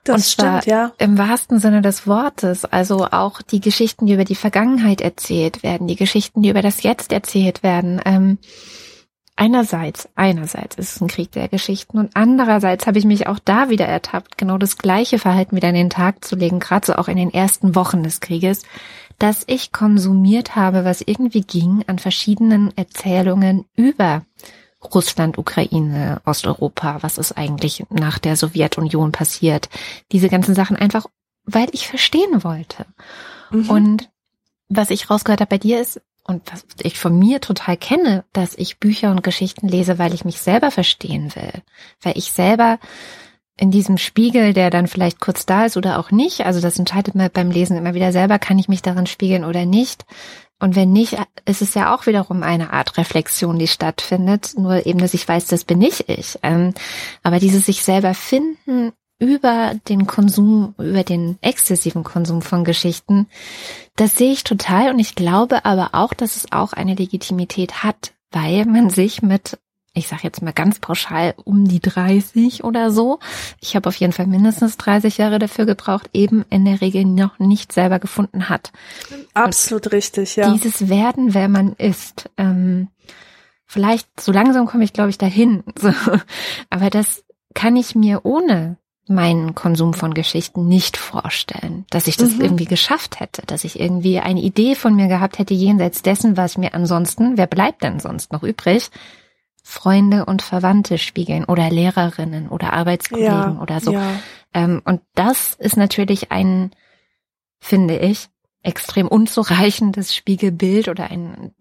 Das 0.08 0.16
und 0.16 0.24
stimmt, 0.24 0.66
ja. 0.66 0.92
Im 0.98 1.18
wahrsten 1.18 1.58
Sinne 1.58 1.82
des 1.82 2.06
Wortes. 2.06 2.64
Also 2.64 3.06
auch 3.10 3.42
die 3.42 3.60
Geschichten, 3.60 4.06
die 4.06 4.14
über 4.14 4.24
die 4.24 4.34
Vergangenheit 4.34 5.00
erzählt 5.00 5.62
werden, 5.62 5.86
die 5.86 5.96
Geschichten, 5.96 6.42
die 6.42 6.50
über 6.50 6.62
das 6.62 6.82
Jetzt 6.82 7.12
erzählt 7.12 7.62
werden. 7.62 8.00
Ähm, 8.04 8.38
einerseits, 9.36 10.08
einerseits 10.14 10.76
ist 10.76 10.96
es 10.96 11.00
ein 11.00 11.08
Krieg 11.08 11.32
der 11.32 11.48
Geschichten 11.48 11.98
und 11.98 12.10
andererseits 12.14 12.86
habe 12.86 12.98
ich 12.98 13.04
mich 13.04 13.26
auch 13.26 13.38
da 13.38 13.68
wieder 13.68 13.86
ertappt, 13.86 14.38
genau 14.38 14.58
das 14.58 14.78
gleiche 14.78 15.18
Verhalten 15.18 15.56
wieder 15.56 15.68
an 15.68 15.74
den 15.74 15.90
Tag 15.90 16.24
zu 16.24 16.36
legen, 16.36 16.58
gerade 16.58 16.86
so 16.86 16.94
auch 16.94 17.08
in 17.08 17.16
den 17.16 17.32
ersten 17.32 17.74
Wochen 17.74 18.02
des 18.02 18.20
Krieges, 18.20 18.62
dass 19.18 19.44
ich 19.46 19.72
konsumiert 19.72 20.56
habe, 20.56 20.84
was 20.84 21.02
irgendwie 21.02 21.42
ging 21.42 21.84
an 21.86 21.98
verschiedenen 21.98 22.76
Erzählungen 22.76 23.64
über 23.76 24.22
Russland, 24.82 25.38
Ukraine, 25.38 26.20
Osteuropa, 26.24 27.02
was 27.02 27.18
ist 27.18 27.32
eigentlich 27.32 27.84
nach 27.90 28.18
der 28.18 28.36
Sowjetunion 28.36 29.12
passiert. 29.12 29.68
Diese 30.12 30.28
ganzen 30.28 30.54
Sachen 30.54 30.76
einfach, 30.76 31.06
weil 31.44 31.68
ich 31.72 31.88
verstehen 31.88 32.44
wollte. 32.44 32.86
Mhm. 33.50 33.70
Und 33.70 34.10
was 34.68 34.90
ich 34.90 35.10
rausgehört 35.10 35.40
habe 35.40 35.50
bei 35.50 35.58
dir 35.58 35.80
ist, 35.80 36.00
und 36.28 36.42
was 36.50 36.66
ich 36.82 36.98
von 36.98 37.16
mir 37.16 37.40
total 37.40 37.76
kenne, 37.76 38.24
dass 38.32 38.54
ich 38.56 38.80
Bücher 38.80 39.12
und 39.12 39.22
Geschichten 39.22 39.68
lese, 39.68 39.98
weil 39.98 40.12
ich 40.12 40.24
mich 40.24 40.40
selber 40.40 40.72
verstehen 40.72 41.32
will. 41.36 41.52
Weil 42.02 42.18
ich 42.18 42.32
selber 42.32 42.80
in 43.56 43.70
diesem 43.70 43.96
Spiegel, 43.96 44.52
der 44.52 44.70
dann 44.70 44.88
vielleicht 44.88 45.20
kurz 45.20 45.46
da 45.46 45.64
ist 45.66 45.76
oder 45.76 45.98
auch 45.98 46.10
nicht, 46.10 46.44
also 46.44 46.60
das 46.60 46.78
entscheidet 46.78 47.14
man 47.14 47.30
beim 47.32 47.50
Lesen 47.50 47.76
immer 47.76 47.94
wieder 47.94 48.12
selber, 48.12 48.38
kann 48.38 48.58
ich 48.58 48.68
mich 48.68 48.82
darin 48.82 49.06
spiegeln 49.06 49.44
oder 49.44 49.64
nicht, 49.64 50.04
und 50.58 50.74
wenn 50.74 50.92
nicht, 50.92 51.18
ist 51.44 51.60
es 51.60 51.74
ja 51.74 51.94
auch 51.94 52.06
wiederum 52.06 52.42
eine 52.42 52.72
Art 52.72 52.96
Reflexion, 52.96 53.58
die 53.58 53.68
stattfindet. 53.68 54.54
Nur 54.56 54.86
eben, 54.86 54.98
dass 54.98 55.12
ich 55.12 55.28
weiß, 55.28 55.46
das 55.46 55.64
bin 55.64 55.78
nicht 55.78 56.08
ich. 56.08 56.38
Ähm, 56.42 56.72
aber 57.22 57.38
dieses 57.38 57.66
sich 57.66 57.84
selber 57.84 58.14
finden 58.14 58.92
über 59.18 59.72
den 59.88 60.06
Konsum, 60.06 60.74
über 60.78 61.02
den 61.02 61.38
exzessiven 61.40 62.04
Konsum 62.04 62.42
von 62.42 62.64
Geschichten. 62.64 63.26
Das 63.96 64.16
sehe 64.16 64.32
ich 64.32 64.44
total 64.44 64.90
und 64.90 64.98
ich 64.98 65.14
glaube 65.14 65.64
aber 65.64 65.90
auch, 65.92 66.12
dass 66.12 66.36
es 66.36 66.52
auch 66.52 66.72
eine 66.72 66.94
Legitimität 66.94 67.82
hat, 67.82 68.12
weil 68.30 68.66
man 68.66 68.90
sich 68.90 69.22
mit, 69.22 69.58
ich 69.96 70.09
sage 70.09 70.22
jetzt 70.24 70.42
mal 70.42 70.52
ganz 70.52 70.78
pauschal, 70.78 71.35
um 71.44 71.66
die 71.66 71.80
30 71.80 72.64
oder 72.64 72.90
so, 72.90 73.18
ich 73.61 73.74
habe 73.74 73.88
auf 73.88 73.96
jeden 73.96 74.12
Fall 74.12 74.26
mindestens 74.26 74.76
30 74.76 75.18
Jahre 75.18 75.38
dafür 75.38 75.64
gebraucht, 75.64 76.11
eben 76.12 76.44
in 76.50 76.64
der 76.64 76.80
Regel 76.80 77.04
noch 77.04 77.38
nicht 77.38 77.72
selber 77.72 77.98
gefunden 77.98 78.48
hat. 78.48 78.72
Absolut 79.35 79.87
und 79.87 79.92
richtig, 79.92 80.37
ja. 80.37 80.52
Dieses 80.52 80.88
Werden, 80.88 81.35
wer 81.35 81.48
man 81.48 81.72
ist, 81.72 82.28
ähm, 82.37 82.88
vielleicht 83.64 84.20
so 84.20 84.32
langsam 84.32 84.66
komme 84.66 84.85
ich, 84.85 84.92
glaube 84.92 85.11
ich, 85.11 85.18
dahin. 85.18 85.62
So. 85.78 85.92
Aber 86.70 86.90
das 86.90 87.24
kann 87.54 87.76
ich 87.76 87.94
mir 87.94 88.24
ohne 88.24 88.76
meinen 89.09 89.54
Konsum 89.54 89.94
von 89.94 90.14
Geschichten 90.14 90.66
nicht 90.66 90.96
vorstellen, 90.96 91.85
dass 91.90 92.09
ich 92.09 92.16
das 92.16 92.32
mhm. 92.32 92.40
irgendwie 92.40 92.64
geschafft 92.64 93.20
hätte, 93.20 93.42
dass 93.46 93.64
ich 93.64 93.78
irgendwie 93.78 94.18
eine 94.18 94.40
Idee 94.40 94.74
von 94.74 94.94
mir 94.96 95.06
gehabt 95.06 95.38
hätte 95.38 95.54
jenseits 95.54 96.02
dessen, 96.02 96.37
was 96.37 96.59
mir 96.59 96.74
ansonsten, 96.74 97.37
wer 97.37 97.46
bleibt 97.46 97.82
denn 97.82 98.00
sonst 98.00 98.32
noch 98.32 98.42
übrig? 98.42 98.90
Freunde 99.68 100.26
und 100.26 100.42
Verwandte 100.42 100.96
spiegeln 100.96 101.44
oder 101.44 101.68
Lehrerinnen 101.70 102.48
oder 102.48 102.72
Arbeitskollegen 102.72 103.33
ja, 103.33 103.59
oder 103.61 103.81
so. 103.81 103.92
Ja. 103.92 104.20
Ähm, 104.55 104.81
und 104.85 105.02
das 105.16 105.55
ist 105.55 105.76
natürlich 105.76 106.31
ein, 106.31 106.70
finde 107.59 107.98
ich, 107.98 108.29
extrem 108.62 109.09
unzureichendes 109.09 110.14
Spiegelbild 110.14 110.87
oder 110.87 111.11
ein, 111.11 111.52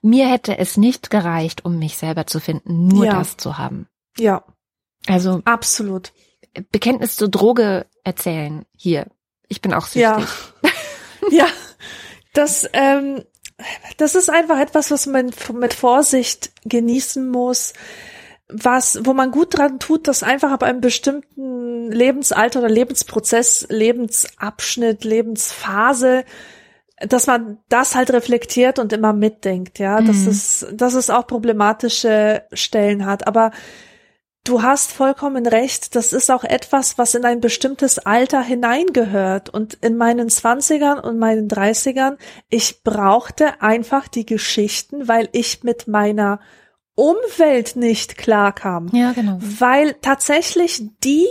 mir 0.00 0.28
hätte 0.28 0.58
es 0.58 0.76
nicht 0.76 1.10
gereicht, 1.10 1.64
um 1.64 1.76
mich 1.80 1.96
selber 1.96 2.28
zu 2.28 2.38
finden, 2.38 2.86
nur 2.86 3.06
ja. 3.06 3.18
das 3.18 3.36
zu 3.36 3.58
haben. 3.58 3.88
Ja. 4.16 4.44
Also. 5.08 5.42
Absolut. 5.44 6.12
Bekenntnis 6.70 7.16
zur 7.16 7.28
Droge 7.28 7.86
erzählen 8.04 8.64
hier. 8.76 9.08
Ich 9.48 9.60
bin 9.60 9.74
auch 9.74 9.86
süchtig. 9.86 10.02
Ja, 10.02 10.70
ja 11.32 11.46
das, 12.32 12.64
ähm, 12.74 13.24
das 13.96 14.14
ist 14.14 14.30
einfach 14.30 14.58
etwas, 14.58 14.90
was 14.90 15.06
man 15.06 15.30
mit 15.54 15.74
Vorsicht 15.74 16.52
genießen 16.64 17.28
muss, 17.28 17.72
was, 18.48 19.04
wo 19.04 19.12
man 19.12 19.30
gut 19.30 19.58
dran 19.58 19.78
tut, 19.78 20.08
das 20.08 20.22
einfach 20.22 20.52
ab 20.52 20.62
einem 20.62 20.80
bestimmten 20.80 21.90
Lebensalter 21.90 22.60
oder 22.60 22.70
Lebensprozess, 22.70 23.66
Lebensabschnitt, 23.68 25.04
Lebensphase, 25.04 26.24
dass 27.00 27.26
man 27.26 27.58
das 27.68 27.94
halt 27.94 28.10
reflektiert 28.10 28.78
und 28.78 28.92
immer 28.92 29.12
mitdenkt, 29.12 29.78
ja, 29.78 30.00
mhm. 30.00 30.06
dass 30.06 30.26
es, 30.26 30.66
dass 30.72 30.94
es 30.94 31.10
auch 31.10 31.26
problematische 31.26 32.42
Stellen 32.52 33.06
hat. 33.06 33.26
Aber 33.26 33.50
Du 34.48 34.62
hast 34.62 34.92
vollkommen 34.92 35.46
recht. 35.46 35.94
Das 35.94 36.14
ist 36.14 36.30
auch 36.30 36.42
etwas, 36.42 36.96
was 36.96 37.14
in 37.14 37.26
ein 37.26 37.42
bestimmtes 37.42 37.98
Alter 37.98 38.40
hineingehört. 38.40 39.50
Und 39.50 39.74
in 39.74 39.98
meinen 39.98 40.30
Zwanzigern 40.30 40.98
und 40.98 41.18
meinen 41.18 41.48
Dreißigern, 41.48 42.16
ich 42.48 42.82
brauchte 42.82 43.60
einfach 43.60 44.08
die 44.08 44.24
Geschichten, 44.24 45.06
weil 45.06 45.28
ich 45.32 45.64
mit 45.64 45.86
meiner 45.86 46.40
Umwelt 46.94 47.76
nicht 47.76 48.16
klarkam. 48.16 48.88
Ja, 48.94 49.12
genau. 49.12 49.36
Weil 49.38 49.92
tatsächlich 50.00 50.82
die 51.04 51.26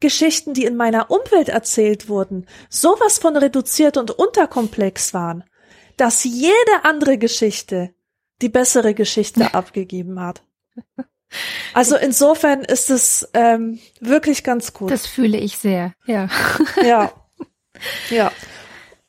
Geschichten, 0.00 0.52
die 0.52 0.66
in 0.66 0.76
meiner 0.76 1.10
Umwelt 1.10 1.48
erzählt 1.48 2.10
wurden, 2.10 2.44
sowas 2.68 3.18
von 3.18 3.34
reduziert 3.34 3.96
und 3.96 4.10
unterkomplex 4.10 5.14
waren, 5.14 5.42
dass 5.96 6.22
jede 6.22 6.52
andere 6.82 7.16
Geschichte 7.16 7.94
die 8.42 8.50
bessere 8.50 8.92
Geschichte 8.92 9.54
abgegeben 9.54 10.20
hat. 10.20 10.42
Also 11.74 11.96
insofern 11.96 12.62
ist 12.62 12.90
es 12.90 13.28
ähm, 13.34 13.78
wirklich 14.00 14.44
ganz 14.44 14.72
gut. 14.72 14.90
Das 14.90 15.06
fühle 15.06 15.38
ich 15.38 15.58
sehr, 15.58 15.94
ja. 16.06 16.28
Ja. 16.82 17.12
Ja. 18.10 18.32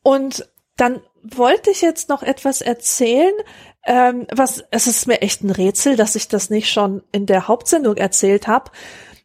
Und 0.04 0.48
dann 0.78 1.02
wollte 1.24 1.72
ich 1.72 1.82
jetzt 1.82 2.08
noch 2.08 2.22
etwas 2.22 2.62
erzählen, 2.62 3.34
ähm, 3.86 4.28
was 4.32 4.64
es 4.70 4.86
ist 4.86 5.08
mir 5.08 5.24
echt 5.24 5.44
ein 5.44 5.50
Rätsel, 5.50 5.96
dass 5.96 6.16
ich 6.16 6.28
das 6.28 6.52
nicht 6.52 6.70
schon 6.70 7.02
in 7.12 7.26
der 7.26 7.48
Hauptsendung 7.48 7.98
erzählt 7.98 8.48
habe, 8.48 8.70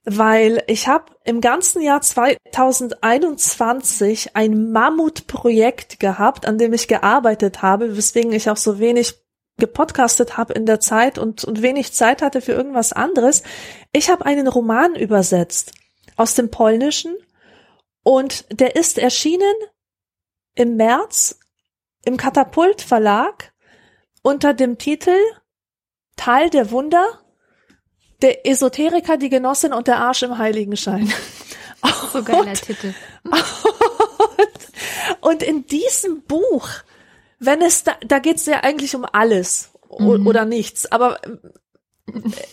weil 0.05 0.63
ich 0.67 0.89
habe 0.89 1.13
im 1.25 1.41
ganzen 1.41 1.81
Jahr 1.83 2.01
2021 2.01 4.37
ein 4.37 4.73
Mammutprojekt 4.73 6.01
gehabt, 6.01 6.47
an 6.47 6.59
dem 6.59 6.73
ich 6.73 6.89
gearbeitet 6.89 7.63
habe, 7.63 7.97
weswegen 7.97 8.33
ich 8.33 8.51
auch 8.51 8.57
so 8.57 8.79
wenig 8.79 9.15
gepodcastet 9.59 10.37
habe 10.37 10.53
in 10.53 10.67
der 10.67 10.81
Zeit 10.81 11.19
und, 11.19 11.45
und 11.45 11.63
wenig 11.63 11.93
Zeit 11.93 12.23
hatte 12.23 12.41
für 12.41 12.53
irgendwas 12.53 12.93
anderes. 12.93 13.43
Ich 13.93 14.11
habe 14.11 14.27
einen 14.27 14.49
Roman 14.49 14.95
übersetzt 14.97 15.73
aus 16.17 16.35
dem 16.35 16.51
Polnischen 16.51 17.15
und 18.03 18.47
der 18.51 18.77
ist 18.77 18.99
erschienen 18.99 19.55
im 20.55 20.77
März 20.77 21.39
im 22.05 22.17
Katapult 22.17 22.83
Verlag 22.83 23.53
unter 24.23 24.55
dem 24.55 24.79
Titel 24.79 25.17
Teil 26.17 26.51
der 26.51 26.71
Wunder, 26.71 27.05
der 28.23 28.47
Esoteriker, 28.47 29.17
die 29.17 29.29
Genossin 29.29 29.73
und 29.73 29.89
der 29.89 29.99
Arsch 29.99 30.23
im 30.23 30.39
Heiligenschein. 30.39 31.13
So 32.13 32.23
geiler 32.23 32.47
und, 32.47 32.63
Titel. 32.63 32.95
Und, 33.25 33.45
und 35.21 35.43
in 35.43 35.67
diesem 35.67 36.23
Buch 36.23 36.69
wenn 37.45 37.63
es 37.63 37.85
da, 37.85 37.93
da 38.07 38.19
geht's 38.19 38.47
ja 38.47 38.61
eigentlich 38.61 38.95
um 38.95 39.07
alles 39.11 39.71
mhm. 39.99 40.27
oder 40.27 40.45
nichts, 40.45 40.91
aber 40.91 41.21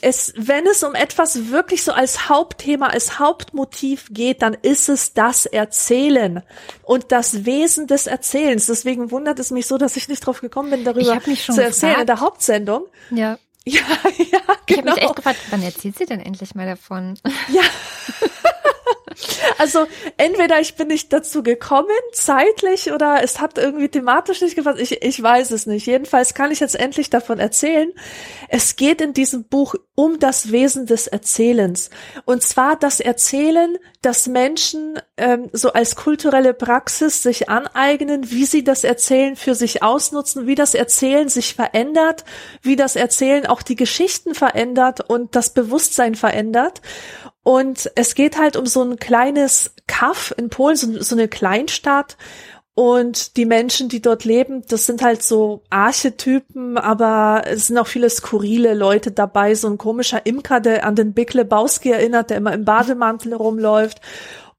es, 0.02 0.34
wenn 0.38 0.66
es 0.66 0.82
um 0.84 0.96
etwas 0.96 1.50
wirklich 1.50 1.84
so 1.84 1.92
als 1.92 2.30
Hauptthema, 2.30 2.88
als 2.88 3.20
Hauptmotiv 3.20 4.08
geht, 4.12 4.42
dann 4.42 4.54
ist 4.54 4.88
es 4.88 5.14
das 5.14 5.46
Erzählen 5.46 6.42
und 6.84 7.12
das 7.12 7.46
Wesen 7.46 7.86
des 7.86 8.08
Erzählens. 8.08 8.68
Deswegen 8.68 9.12
wundert 9.12 9.40
es 9.40 9.52
mich 9.52 9.68
so, 9.68 9.78
dass 9.78 9.98
ich 9.98 10.08
nicht 10.08 10.26
drauf 10.26 10.40
gekommen 10.40 10.72
bin, 10.72 10.86
darüber 10.86 11.22
zu 11.22 11.32
erzählen 11.32 11.68
gefragt. 11.68 12.00
in 12.00 12.08
der 12.08 12.20
Hauptsendung. 12.22 12.86
Ja. 13.12 13.38
Ja, 13.64 13.82
ja, 14.18 14.40
genau. 14.66 14.66
Ich 14.66 14.78
habe 14.78 14.90
mich 14.90 14.98
echt 15.04 15.16
gefragt, 15.16 15.40
wann 15.52 15.62
erzählt 15.62 15.98
sie 15.98 16.06
denn 16.06 16.20
endlich 16.20 16.56
mal 16.56 16.66
davon? 16.66 17.20
Ja. 17.50 17.62
Also 19.58 19.86
entweder 20.18 20.60
ich 20.60 20.76
bin 20.76 20.88
nicht 20.88 21.14
dazu 21.14 21.44
gekommen, 21.44 21.90
zeitlich, 22.14 22.92
oder 22.92 23.24
es 23.24 23.40
hat 23.40 23.58
irgendwie 23.58 23.90
thematisch 23.90 24.42
nicht 24.42 24.56
gepasst. 24.56 24.80
Ich, 24.80 25.04
ich 25.04 25.22
weiß 25.22 25.52
es 25.52 25.66
nicht. 25.66 25.86
Jedenfalls 25.86 26.34
kann 26.34 26.52
ich 26.52 26.60
jetzt 26.60 26.80
endlich 26.80 27.10
davon 27.10 27.40
erzählen. 27.40 27.92
Es 28.50 28.76
geht 28.76 29.02
in 29.02 29.14
diesem 29.14 29.44
Buch 29.44 29.76
um 29.96 30.18
das 30.20 30.52
Wesen 30.52 30.88
des 30.88 31.08
Erzählens. 31.08 31.90
Und 32.26 32.42
zwar 32.42 32.76
das 32.76 33.00
Erzählen, 33.00 33.78
dass 34.02 34.28
Menschen 34.28 35.00
ähm, 35.18 35.50
so 35.54 35.74
als 35.74 35.96
kulturelle 35.96 36.56
Praxis 36.56 37.22
sich 37.22 37.50
aneignen, 37.50 38.32
wie 38.32 38.46
sie 38.46 38.64
das 38.64 38.84
Erzählen 38.84 39.36
für 39.36 39.54
sich 39.54 39.84
ausnutzen, 39.84 40.48
wie 40.48 40.56
das 40.56 40.74
Erzählen 40.74 41.30
sich 41.30 41.54
verändert, 41.54 42.26
wie 42.64 42.76
das 42.76 42.96
Erzählen 42.96 43.46
auch 43.46 43.62
die 43.62 43.76
Geschichten 43.76 44.34
verändert 44.34 45.08
und 45.08 45.36
das 45.36 45.54
Bewusstsein 45.54 46.16
verändert. 46.16 46.82
Und 47.44 47.92
es 47.96 48.16
geht 48.16 48.38
halt 48.38 48.56
um 48.56 48.66
so 48.66 48.84
ein 48.84 48.98
kleines 48.98 49.74
Kaff 49.88 50.34
in 50.38 50.50
Polen, 50.50 50.76
so, 50.76 51.02
so 51.02 51.16
eine 51.16 51.28
Kleinstadt. 51.28 52.18
Und 52.74 53.36
die 53.36 53.46
Menschen, 53.46 53.90
die 53.90 54.02
dort 54.02 54.24
leben, 54.24 54.64
das 54.68 54.86
sind 54.86 55.02
halt 55.02 55.24
so 55.24 55.62
Archetypen, 55.70 56.78
aber 56.78 57.44
es 57.46 57.68
sind 57.68 57.78
auch 57.78 57.88
viele 57.88 58.10
skurrile 58.10 58.74
Leute 58.74 59.12
dabei. 59.12 59.56
So 59.56 59.68
ein 59.68 59.78
komischer 59.78 60.26
Imker, 60.26 60.62
der 60.62 60.86
an 60.86 60.96
den 60.96 61.14
Big 61.14 61.34
Lebowski 61.34 61.92
erinnert, 61.92 62.30
der 62.30 62.38
immer 62.38 62.54
im 62.54 62.64
Bademantel 62.64 63.34
rumläuft. 63.34 64.00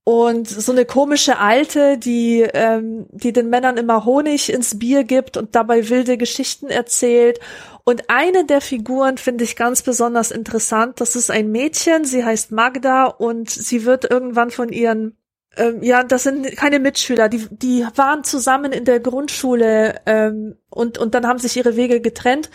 Und 0.04 0.48
so 0.48 0.72
eine 0.72 0.84
komische 0.84 1.38
Alte, 1.38 1.96
die, 1.96 2.40
ähm, 2.40 3.06
die 3.12 3.32
den 3.32 3.50
Männern 3.50 3.76
immer 3.76 4.04
Honig 4.04 4.52
ins 4.52 4.78
Bier 4.78 5.04
gibt 5.04 5.36
und 5.36 5.54
dabei 5.54 5.88
wilde 5.88 6.16
Geschichten 6.16 6.66
erzählt. 6.66 7.38
Und 7.84 8.10
eine 8.10 8.44
der 8.44 8.60
Figuren 8.60 9.16
finde 9.16 9.44
ich 9.44 9.54
ganz 9.54 9.82
besonders 9.82 10.32
interessant. 10.32 11.00
Das 11.00 11.14
ist 11.14 11.30
ein 11.30 11.52
Mädchen, 11.52 12.04
sie 12.04 12.24
heißt 12.24 12.50
Magda 12.50 13.06
und 13.06 13.48
sie 13.48 13.84
wird 13.84 14.10
irgendwann 14.10 14.50
von 14.50 14.70
ihren 14.70 15.16
ähm, 15.56 15.82
ja, 15.82 16.02
das 16.02 16.22
sind 16.22 16.56
keine 16.56 16.78
Mitschüler, 16.78 17.28
die, 17.28 17.46
die 17.50 17.86
waren 17.94 18.24
zusammen 18.24 18.72
in 18.72 18.84
der 18.84 19.00
Grundschule 19.00 20.00
ähm, 20.06 20.56
und, 20.70 20.98
und 20.98 21.14
dann 21.14 21.26
haben 21.26 21.38
sich 21.38 21.56
ihre 21.56 21.76
Wege 21.76 22.00
getrennt. 22.00 22.50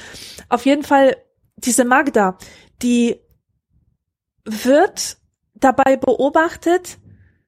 Auf 0.50 0.66
jeden 0.66 0.84
Fall, 0.84 1.16
diese 1.58 1.86
Magda, 1.86 2.38
die 2.82 3.20
wird 4.46 5.18
dabei 5.54 5.98
beobachtet, 5.98 6.98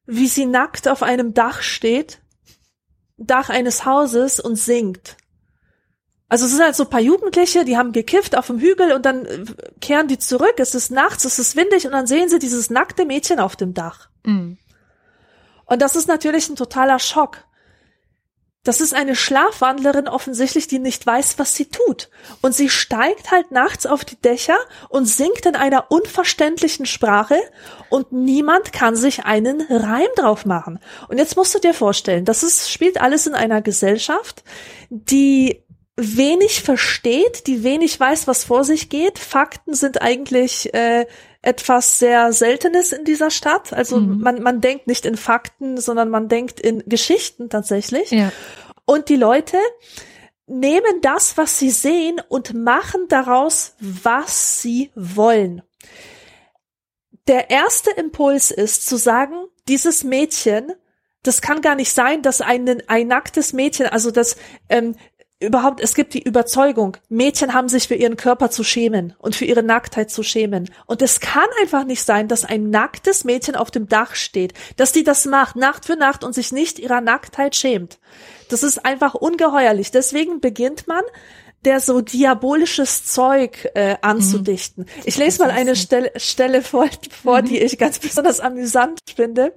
wie 0.09 0.27
sie 0.27 0.45
nackt 0.45 0.87
auf 0.87 1.03
einem 1.03 1.33
Dach 1.33 1.61
steht, 1.61 2.19
Dach 3.17 3.49
eines 3.49 3.85
Hauses 3.85 4.39
und 4.39 4.55
singt. 4.55 5.17
Also 6.29 6.45
es 6.45 6.51
sind 6.51 6.63
halt 6.63 6.75
so 6.75 6.83
ein 6.83 6.89
paar 6.89 6.99
Jugendliche, 6.99 7.65
die 7.65 7.77
haben 7.77 7.91
gekifft 7.91 8.37
auf 8.37 8.47
dem 8.47 8.59
Hügel 8.59 8.91
und 8.91 9.05
dann 9.05 9.25
äh, 9.25 9.45
kehren 9.81 10.07
die 10.07 10.19
zurück. 10.19 10.55
Es 10.57 10.75
ist 10.75 10.91
nachts, 10.91 11.25
es 11.25 11.39
ist 11.39 11.55
windig 11.55 11.85
und 11.85 11.91
dann 11.91 12.07
sehen 12.07 12.29
sie 12.29 12.39
dieses 12.39 12.69
nackte 12.69 13.05
Mädchen 13.05 13.39
auf 13.39 13.55
dem 13.55 13.73
Dach. 13.73 14.09
Mhm. 14.23 14.57
Und 15.65 15.81
das 15.81 15.95
ist 15.95 16.07
natürlich 16.07 16.49
ein 16.49 16.55
totaler 16.55 16.99
Schock. 16.99 17.43
Das 18.63 18.81
ist 18.81 18.93
eine 18.93 19.15
Schlafwandlerin 19.15 20.09
offensichtlich, 20.09 20.67
die 20.67 20.79
nicht 20.79 21.05
weiß, 21.05 21.39
was 21.39 21.55
sie 21.55 21.67
tut. 21.67 22.09
Und 22.41 22.53
sie 22.53 22.69
steigt 22.69 23.31
halt 23.31 23.51
nachts 23.51 23.85
auf 23.85 24.03
die 24.03 24.17
Dächer 24.17 24.57
und 24.89 25.05
singt 25.05 25.45
in 25.45 25.55
einer 25.55 25.91
unverständlichen 25.91 26.85
Sprache 26.85 27.37
und 27.89 28.11
niemand 28.11 28.73
kann 28.73 28.97
sich 28.97 29.23
einen 29.23 29.61
Reim 29.61 30.09
drauf 30.17 30.45
machen. 30.45 30.79
Und 31.07 31.19
jetzt 31.19 31.37
musst 31.37 31.55
du 31.55 31.59
dir 31.59 31.73
vorstellen, 31.73 32.25
das 32.25 32.43
ist, 32.43 32.69
spielt 32.69 32.99
alles 32.99 33.27
in 33.27 33.33
einer 33.33 33.61
Gesellschaft, 33.61 34.43
die 34.89 35.63
wenig 35.95 36.61
versteht, 36.61 37.47
die 37.47 37.63
wenig 37.63 37.97
weiß, 37.99 38.27
was 38.27 38.43
vor 38.43 38.63
sich 38.63 38.89
geht. 38.89 39.19
Fakten 39.19 39.73
sind 39.73 40.01
eigentlich 40.01 40.73
äh, 40.73 41.05
etwas 41.41 41.99
sehr 41.99 42.33
Seltenes 42.33 42.91
in 42.91 43.05
dieser 43.05 43.31
Stadt. 43.31 43.73
Also 43.73 43.99
mhm. 43.99 44.21
man, 44.21 44.41
man 44.41 44.61
denkt 44.61 44.87
nicht 44.87 45.05
in 45.05 45.17
Fakten, 45.17 45.77
sondern 45.79 46.09
man 46.09 46.27
denkt 46.27 46.59
in 46.59 46.83
Geschichten 46.85 47.49
tatsächlich. 47.49 48.11
Ja. 48.11 48.31
Und 48.85 49.09
die 49.09 49.15
Leute 49.15 49.57
nehmen 50.47 51.01
das, 51.01 51.37
was 51.37 51.59
sie 51.59 51.69
sehen 51.69 52.21
und 52.27 52.53
machen 52.53 53.07
daraus, 53.07 53.75
was 53.79 54.61
sie 54.61 54.91
wollen. 54.95 55.61
Der 57.27 57.51
erste 57.51 57.91
Impuls 57.91 58.49
ist 58.51 58.87
zu 58.87 58.97
sagen, 58.97 59.45
dieses 59.67 60.03
Mädchen 60.03 60.73
das 61.23 61.41
kann 61.41 61.61
gar 61.61 61.75
nicht 61.75 61.91
sein, 61.93 62.21
dass 62.21 62.41
ein, 62.41 62.81
ein 62.87 63.07
nacktes 63.07 63.53
Mädchen, 63.53 63.87
also 63.87 64.11
das 64.11 64.37
ähm, 64.69 64.95
überhaupt, 65.39 65.79
es 65.79 65.95
gibt 65.95 66.13
die 66.13 66.21
Überzeugung, 66.21 66.97
Mädchen 67.07 67.53
haben 67.53 67.69
sich 67.69 67.87
für 67.87 67.95
ihren 67.95 68.17
Körper 68.17 68.51
zu 68.51 68.63
schämen 68.63 69.13
und 69.19 69.35
für 69.35 69.45
ihre 69.45 69.63
Nacktheit 69.63 70.11
zu 70.11 70.21
schämen. 70.21 70.69
Und 70.85 71.01
es 71.01 71.21
kann 71.21 71.47
einfach 71.61 71.85
nicht 71.85 72.03
sein, 72.03 72.27
dass 72.27 72.43
ein 72.43 72.69
nacktes 72.69 73.23
Mädchen 73.23 73.55
auf 73.55 73.71
dem 73.71 73.87
Dach 73.87 74.15
steht, 74.15 74.53
dass 74.75 74.91
die 74.91 75.03
das 75.03 75.25
macht, 75.25 75.55
Nacht 75.55 75.85
für 75.85 75.95
Nacht 75.95 76.23
und 76.23 76.33
sich 76.33 76.51
nicht 76.51 76.77
ihrer 76.77 76.99
Nacktheit 76.99 77.55
schämt. 77.55 77.99
Das 78.49 78.63
ist 78.63 78.85
einfach 78.85 79.13
ungeheuerlich. 79.13 79.91
Deswegen 79.91 80.41
beginnt 80.41 80.87
man 80.87 81.03
der 81.65 81.79
so 81.81 82.01
diabolisches 82.01 83.05
Zeug 83.05 83.69
äh, 83.73 83.95
anzudichten. 84.01 84.85
Mhm. 84.85 85.01
Ich 85.05 85.17
lese 85.17 85.43
mal 85.43 85.51
eine 85.51 85.75
Stelle, 85.75 86.11
Stelle 86.15 86.61
vor, 86.61 86.87
vor 87.23 87.41
mhm. 87.41 87.45
die 87.47 87.57
ich 87.59 87.77
ganz 87.77 87.99
besonders 87.99 88.39
amüsant 88.39 88.99
finde. 89.15 89.53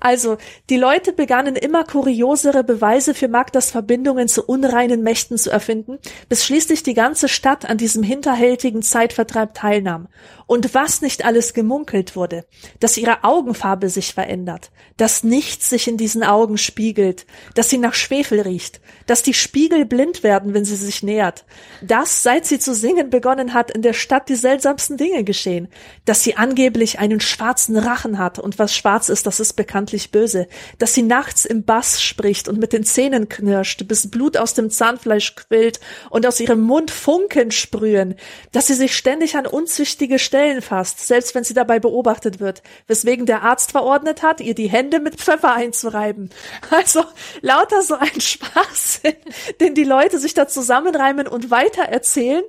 Also, 0.00 0.38
die 0.70 0.78
Leute 0.78 1.12
begannen 1.12 1.56
immer 1.56 1.84
kuriosere 1.84 2.64
Beweise 2.64 3.14
für 3.14 3.28
Magdas 3.28 3.70
Verbindungen 3.70 4.28
zu 4.28 4.44
unreinen 4.44 5.02
Mächten 5.02 5.36
zu 5.36 5.50
erfinden, 5.50 5.98
bis 6.28 6.44
schließlich 6.44 6.82
die 6.82 6.94
ganze 6.94 7.28
Stadt 7.28 7.68
an 7.68 7.76
diesem 7.76 8.02
hinterhältigen 8.02 8.82
Zeitvertreib 8.82 9.54
teilnahm. 9.54 10.08
Und 10.52 10.74
was 10.74 11.00
nicht 11.00 11.24
alles 11.24 11.54
gemunkelt 11.54 12.14
wurde, 12.14 12.44
dass 12.78 12.98
ihre 12.98 13.24
Augenfarbe 13.24 13.88
sich 13.88 14.12
verändert, 14.12 14.70
dass 14.98 15.24
nichts 15.24 15.70
sich 15.70 15.88
in 15.88 15.96
diesen 15.96 16.22
Augen 16.22 16.58
spiegelt, 16.58 17.24
dass 17.54 17.70
sie 17.70 17.78
nach 17.78 17.94
Schwefel 17.94 18.42
riecht, 18.42 18.82
dass 19.06 19.22
die 19.22 19.32
Spiegel 19.32 19.86
blind 19.86 20.22
werden, 20.22 20.52
wenn 20.52 20.66
sie 20.66 20.76
sich 20.76 21.02
nähert, 21.02 21.46
dass, 21.80 22.22
seit 22.22 22.44
sie 22.44 22.58
zu 22.58 22.74
singen 22.74 23.08
begonnen 23.08 23.54
hat, 23.54 23.70
in 23.70 23.80
der 23.80 23.94
Stadt 23.94 24.28
die 24.28 24.34
seltsamsten 24.34 24.98
Dinge 24.98 25.24
geschehen, 25.24 25.68
dass 26.04 26.22
sie 26.22 26.36
angeblich 26.36 26.98
einen 26.98 27.20
schwarzen 27.20 27.78
Rachen 27.78 28.18
hat 28.18 28.38
und 28.38 28.58
was 28.58 28.76
schwarz 28.76 29.08
ist, 29.08 29.26
das 29.26 29.40
ist 29.40 29.54
bekanntlich 29.54 30.10
böse, 30.10 30.48
dass 30.76 30.92
sie 30.92 31.02
nachts 31.02 31.46
im 31.46 31.64
Bass 31.64 32.02
spricht 32.02 32.46
und 32.46 32.58
mit 32.58 32.74
den 32.74 32.84
Zähnen 32.84 33.30
knirscht, 33.30 33.88
bis 33.88 34.10
Blut 34.10 34.36
aus 34.36 34.52
dem 34.52 34.68
Zahnfleisch 34.68 35.34
quillt 35.34 35.80
und 36.10 36.26
aus 36.26 36.40
ihrem 36.40 36.60
Mund 36.60 36.90
Funken 36.90 37.52
sprühen, 37.52 38.16
dass 38.52 38.66
sie 38.66 38.74
sich 38.74 38.94
ständig 38.94 39.34
an 39.34 39.46
unzüchtige 39.46 40.18
Stellen 40.18 40.41
fasst, 40.60 41.06
selbst 41.06 41.34
wenn 41.34 41.44
sie 41.44 41.54
dabei 41.54 41.78
beobachtet 41.78 42.40
wird, 42.40 42.62
weswegen 42.86 43.26
der 43.26 43.42
Arzt 43.42 43.72
verordnet 43.72 44.22
hat, 44.22 44.40
ihr 44.40 44.54
die 44.54 44.68
Hände 44.68 45.00
mit 45.00 45.16
Pfeffer 45.16 45.52
einzureiben. 45.52 46.30
Also 46.70 47.04
lauter 47.42 47.82
so 47.82 47.94
ein 47.94 48.20
Schwachsinn, 48.20 49.16
den 49.60 49.74
die 49.74 49.84
Leute 49.84 50.18
sich 50.18 50.34
da 50.34 50.48
zusammenreimen 50.48 51.28
und 51.28 51.50
weitererzählen 51.50 52.44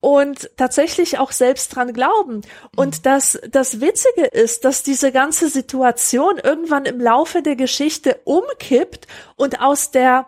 und 0.00 0.50
tatsächlich 0.56 1.18
auch 1.18 1.32
selbst 1.32 1.74
dran 1.74 1.92
glauben. 1.92 2.42
Und 2.76 2.98
mhm. 2.98 3.02
das, 3.02 3.40
das 3.50 3.80
Witzige 3.80 4.26
ist, 4.26 4.64
dass 4.64 4.82
diese 4.82 5.10
ganze 5.10 5.48
Situation 5.48 6.38
irgendwann 6.38 6.84
im 6.84 7.00
Laufe 7.00 7.42
der 7.42 7.56
Geschichte 7.56 8.20
umkippt 8.24 9.06
und 9.36 9.60
aus 9.60 9.90
der 9.90 10.26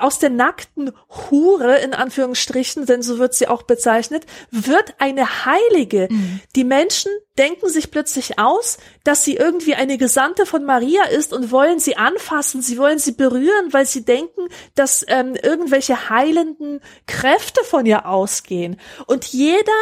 aus 0.00 0.18
der 0.18 0.30
nackten 0.30 0.92
Hure, 1.30 1.78
in 1.78 1.94
Anführungsstrichen, 1.94 2.86
denn 2.86 3.02
so 3.02 3.18
wird 3.18 3.34
sie 3.34 3.48
auch 3.48 3.62
bezeichnet, 3.62 4.24
wird 4.50 4.94
eine 4.98 5.46
Heilige. 5.46 6.08
Mhm. 6.10 6.40
Die 6.54 6.64
Menschen 6.64 7.10
denken 7.38 7.68
sich 7.68 7.90
plötzlich 7.90 8.38
aus, 8.38 8.78
dass 9.04 9.24
sie 9.24 9.36
irgendwie 9.36 9.74
eine 9.74 9.98
Gesandte 9.98 10.46
von 10.46 10.64
Maria 10.64 11.04
ist 11.04 11.32
und 11.32 11.50
wollen 11.50 11.78
sie 11.78 11.96
anfassen, 11.96 12.62
sie 12.62 12.78
wollen 12.78 12.98
sie 12.98 13.12
berühren, 13.12 13.72
weil 13.72 13.86
sie 13.86 14.04
denken, 14.04 14.48
dass 14.74 15.04
ähm, 15.08 15.36
irgendwelche 15.42 16.08
heilenden 16.08 16.80
Kräfte 17.06 17.62
von 17.64 17.86
ihr 17.86 18.06
ausgehen. 18.06 18.78
Und 19.06 19.26
jeder 19.26 19.72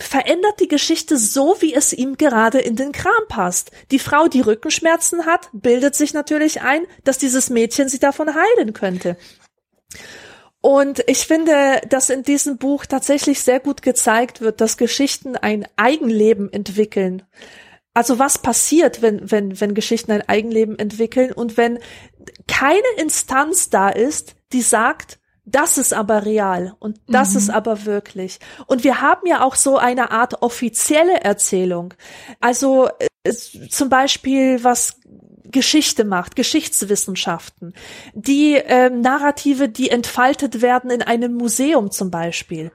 verändert 0.00 0.60
die 0.60 0.68
Geschichte 0.68 1.16
so, 1.16 1.56
wie 1.60 1.74
es 1.74 1.92
ihm 1.92 2.16
gerade 2.16 2.58
in 2.58 2.76
den 2.76 2.92
Kram 2.92 3.26
passt. 3.28 3.70
Die 3.90 3.98
Frau, 3.98 4.28
die 4.28 4.40
Rückenschmerzen 4.40 5.26
hat, 5.26 5.48
bildet 5.52 5.94
sich 5.94 6.14
natürlich 6.14 6.62
ein, 6.62 6.82
dass 7.04 7.18
dieses 7.18 7.50
Mädchen 7.50 7.88
sie 7.88 7.98
davon 7.98 8.34
heilen 8.34 8.72
könnte. 8.72 9.16
Und 10.60 11.04
ich 11.06 11.26
finde, 11.26 11.80
dass 11.88 12.10
in 12.10 12.22
diesem 12.24 12.58
Buch 12.58 12.84
tatsächlich 12.86 13.42
sehr 13.42 13.60
gut 13.60 13.82
gezeigt 13.82 14.40
wird, 14.40 14.60
dass 14.60 14.76
Geschichten 14.76 15.36
ein 15.36 15.66
Eigenleben 15.76 16.52
entwickeln. 16.52 17.22
Also 17.94 18.18
was 18.18 18.38
passiert, 18.38 19.02
wenn, 19.02 19.30
wenn, 19.30 19.60
wenn 19.60 19.74
Geschichten 19.74 20.12
ein 20.12 20.28
Eigenleben 20.28 20.78
entwickeln 20.78 21.32
und 21.32 21.56
wenn 21.56 21.78
keine 22.46 22.88
Instanz 22.96 23.70
da 23.70 23.88
ist, 23.88 24.36
die 24.52 24.62
sagt, 24.62 25.18
das 25.50 25.78
ist 25.78 25.92
aber 25.92 26.24
real 26.24 26.74
und 26.78 27.00
das 27.06 27.32
mhm. 27.32 27.38
ist 27.38 27.50
aber 27.50 27.84
wirklich. 27.84 28.38
Und 28.66 28.84
wir 28.84 29.00
haben 29.00 29.26
ja 29.26 29.42
auch 29.42 29.54
so 29.54 29.78
eine 29.78 30.10
Art 30.10 30.42
offizielle 30.42 31.20
Erzählung. 31.20 31.94
Also 32.40 32.88
äh, 33.24 33.32
zum 33.32 33.88
Beispiel 33.88 34.62
was 34.62 35.00
Geschichte 35.50 36.04
macht, 36.04 36.36
Geschichtswissenschaften, 36.36 37.72
die 38.12 38.54
äh, 38.56 38.90
Narrative, 38.90 39.68
die 39.68 39.90
entfaltet 39.90 40.60
werden 40.60 40.90
in 40.90 41.02
einem 41.02 41.34
Museum 41.34 41.90
zum 41.90 42.10
Beispiel. 42.10 42.70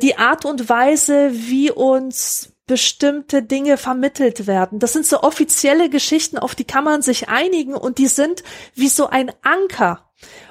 Die 0.00 0.16
Art 0.16 0.44
und 0.44 0.68
Weise, 0.68 1.30
wie 1.32 1.72
uns 1.72 2.52
bestimmte 2.66 3.42
Dinge 3.42 3.78
vermittelt 3.78 4.46
werden. 4.46 4.78
Das 4.78 4.92
sind 4.92 5.06
so 5.06 5.22
offizielle 5.22 5.90
Geschichten, 5.90 6.38
auf 6.38 6.54
die 6.54 6.64
kann 6.64 6.84
man 6.84 7.02
sich 7.02 7.28
einigen 7.28 7.74
und 7.74 7.98
die 7.98 8.06
sind 8.06 8.44
wie 8.74 8.88
so 8.88 9.08
ein 9.08 9.32
Anker 9.42 10.07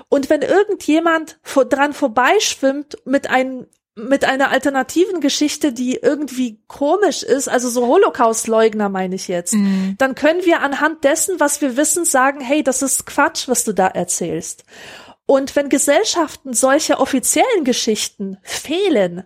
und 0.10 0.30
wenn 0.30 0.42
irgendjemand 0.42 1.40
vor, 1.42 1.66
dran 1.66 1.94
vorbeischwimmt 1.94 2.98
mit 3.06 3.30
einem 3.30 3.68
mit 4.00 4.26
einer 4.26 4.52
alternativen 4.52 5.22
Geschichte, 5.22 5.74
die 5.74 5.96
irgendwie 5.96 6.62
komisch 6.68 7.24
ist, 7.24 7.50
also 7.50 7.68
so 7.68 7.88
Holocaust-Leugner 7.88 8.90
meine 8.90 9.16
ich 9.16 9.28
jetzt, 9.28 9.56
mhm. 9.56 9.96
dann 9.98 10.14
können 10.14 10.46
wir 10.46 10.62
anhand 10.62 11.04
dessen, 11.04 11.40
was 11.40 11.62
wir 11.62 11.78
wissen, 11.78 12.06
sagen, 12.06 12.40
hey, 12.40 12.62
das 12.62 12.84
ist 12.84 13.08
Quatsch, 13.08 13.48
was 13.48 13.64
du 13.64 13.74
da 13.74 13.88
erzählst. 13.88 14.66
Und 15.26 15.56
wenn 15.56 15.68
Gesellschaften 15.68 16.54
solche 16.54 17.00
offiziellen 17.00 17.64
Geschichten 17.64 18.38
fehlen, 18.44 19.24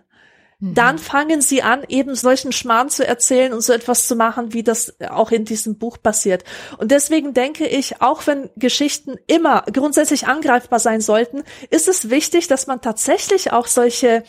dann 0.64 0.94
mhm. 0.94 1.00
fangen 1.00 1.40
sie 1.40 1.64
an, 1.64 1.82
eben 1.88 2.14
solchen 2.14 2.52
Schmarrn 2.52 2.88
zu 2.88 3.04
erzählen 3.04 3.52
und 3.52 3.62
so 3.62 3.72
etwas 3.72 4.06
zu 4.06 4.14
machen, 4.14 4.52
wie 4.52 4.62
das 4.62 4.94
auch 5.10 5.32
in 5.32 5.44
diesem 5.44 5.76
Buch 5.76 5.98
passiert. 6.00 6.44
Und 6.78 6.92
deswegen 6.92 7.34
denke 7.34 7.66
ich, 7.66 8.00
auch 8.00 8.28
wenn 8.28 8.48
Geschichten 8.54 9.16
immer 9.26 9.64
grundsätzlich 9.72 10.28
angreifbar 10.28 10.78
sein 10.78 11.00
sollten, 11.00 11.42
ist 11.70 11.88
es 11.88 12.10
wichtig, 12.10 12.46
dass 12.46 12.68
man 12.68 12.80
tatsächlich 12.80 13.52
auch 13.52 13.66
solche, 13.66 14.22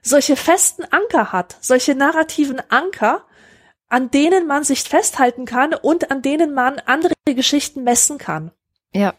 solche 0.00 0.36
festen 0.36 0.84
Anker 0.90 1.32
hat, 1.32 1.58
solche 1.60 1.94
narrativen 1.94 2.62
Anker, 2.70 3.26
an 3.90 4.10
denen 4.10 4.46
man 4.46 4.64
sich 4.64 4.84
festhalten 4.84 5.44
kann 5.44 5.74
und 5.74 6.10
an 6.10 6.22
denen 6.22 6.54
man 6.54 6.78
andere 6.86 7.12
Geschichten 7.26 7.84
messen 7.84 8.16
kann. 8.16 8.52
Ja, 8.94 9.12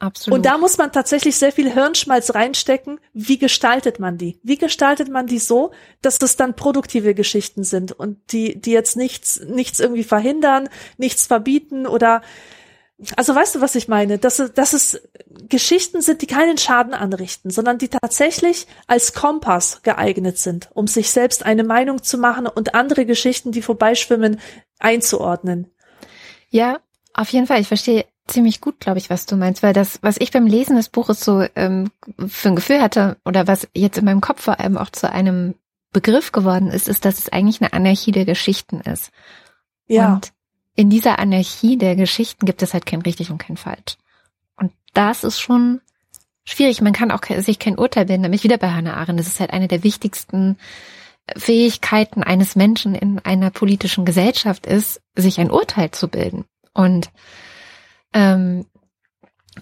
Absolut. 0.00 0.36
Und 0.36 0.46
da 0.46 0.58
muss 0.58 0.76
man 0.76 0.92
tatsächlich 0.92 1.36
sehr 1.36 1.52
viel 1.52 1.72
Hirnschmalz 1.72 2.34
reinstecken. 2.34 3.00
Wie 3.12 3.38
gestaltet 3.38 4.00
man 4.00 4.18
die? 4.18 4.38
Wie 4.42 4.58
gestaltet 4.58 5.08
man 5.08 5.26
die 5.26 5.38
so, 5.38 5.72
dass 6.02 6.18
das 6.18 6.36
dann 6.36 6.56
produktive 6.56 7.14
Geschichten 7.14 7.64
sind 7.64 7.92
und 7.92 8.18
die, 8.32 8.60
die 8.60 8.72
jetzt 8.72 8.96
nichts, 8.96 9.40
nichts 9.40 9.80
irgendwie 9.80 10.04
verhindern, 10.04 10.68
nichts 10.98 11.26
verbieten 11.26 11.86
oder, 11.86 12.22
also 13.16 13.34
weißt 13.34 13.54
du, 13.54 13.60
was 13.60 13.76
ich 13.76 13.86
meine? 13.86 14.18
Dass, 14.18 14.42
dass 14.54 14.72
es 14.72 15.00
Geschichten 15.48 16.02
sind, 16.02 16.22
die 16.22 16.26
keinen 16.26 16.58
Schaden 16.58 16.92
anrichten, 16.92 17.50
sondern 17.50 17.78
die 17.78 17.88
tatsächlich 17.88 18.66
als 18.88 19.12
Kompass 19.14 19.82
geeignet 19.82 20.38
sind, 20.38 20.70
um 20.74 20.88
sich 20.88 21.10
selbst 21.10 21.46
eine 21.46 21.64
Meinung 21.64 22.02
zu 22.02 22.18
machen 22.18 22.48
und 22.48 22.74
andere 22.74 23.06
Geschichten, 23.06 23.52
die 23.52 23.62
vorbeischwimmen, 23.62 24.40
einzuordnen. 24.80 25.70
Ja, 26.50 26.80
auf 27.14 27.28
jeden 27.30 27.46
Fall. 27.46 27.60
Ich 27.60 27.68
verstehe 27.68 28.04
ziemlich 28.26 28.60
gut, 28.60 28.80
glaube 28.80 28.98
ich, 28.98 29.10
was 29.10 29.26
du 29.26 29.36
meinst, 29.36 29.62
weil 29.62 29.72
das, 29.72 29.98
was 30.02 30.16
ich 30.18 30.30
beim 30.30 30.46
Lesen 30.46 30.76
des 30.76 30.88
Buches 30.88 31.20
so 31.20 31.46
ähm, 31.54 31.90
für 32.26 32.48
ein 32.48 32.56
Gefühl 32.56 32.80
hatte 32.80 33.16
oder 33.24 33.46
was 33.46 33.68
jetzt 33.74 33.98
in 33.98 34.04
meinem 34.04 34.20
Kopf 34.20 34.42
vor 34.42 34.60
allem 34.60 34.78
auch 34.78 34.90
zu 34.90 35.10
einem 35.10 35.54
Begriff 35.92 36.32
geworden 36.32 36.68
ist, 36.68 36.88
ist, 36.88 37.04
dass 37.04 37.18
es 37.18 37.28
eigentlich 37.30 37.60
eine 37.60 37.72
Anarchie 37.72 38.12
der 38.12 38.24
Geschichten 38.24 38.80
ist. 38.80 39.12
Ja. 39.86 40.14
Und 40.14 40.32
in 40.74 40.90
dieser 40.90 41.18
Anarchie 41.18 41.76
der 41.76 41.96
Geschichten 41.96 42.46
gibt 42.46 42.62
es 42.62 42.74
halt 42.74 42.86
kein 42.86 43.02
richtig 43.02 43.30
und 43.30 43.38
kein 43.38 43.56
falsch. 43.56 43.96
Und 44.56 44.72
das 44.92 45.22
ist 45.22 45.40
schon 45.40 45.80
schwierig. 46.44 46.80
Man 46.80 46.92
kann 46.92 47.10
auch 47.10 47.22
sich 47.24 47.58
kein 47.58 47.78
Urteil 47.78 48.06
bilden, 48.06 48.22
nämlich 48.22 48.42
wieder 48.42 48.58
bei 48.58 48.70
Hannah 48.70 48.94
Arendt. 48.94 49.20
Das 49.20 49.26
ist 49.26 49.40
halt 49.40 49.52
eine 49.52 49.68
der 49.68 49.84
wichtigsten 49.84 50.58
Fähigkeiten 51.36 52.22
eines 52.22 52.56
Menschen 52.56 52.94
in 52.94 53.18
einer 53.20 53.50
politischen 53.50 54.04
Gesellschaft 54.04 54.66
ist, 54.66 55.00
sich 55.14 55.40
ein 55.40 55.50
Urteil 55.50 55.90
zu 55.90 56.08
bilden. 56.08 56.44
Und 56.72 57.10
ähm, 58.14 58.64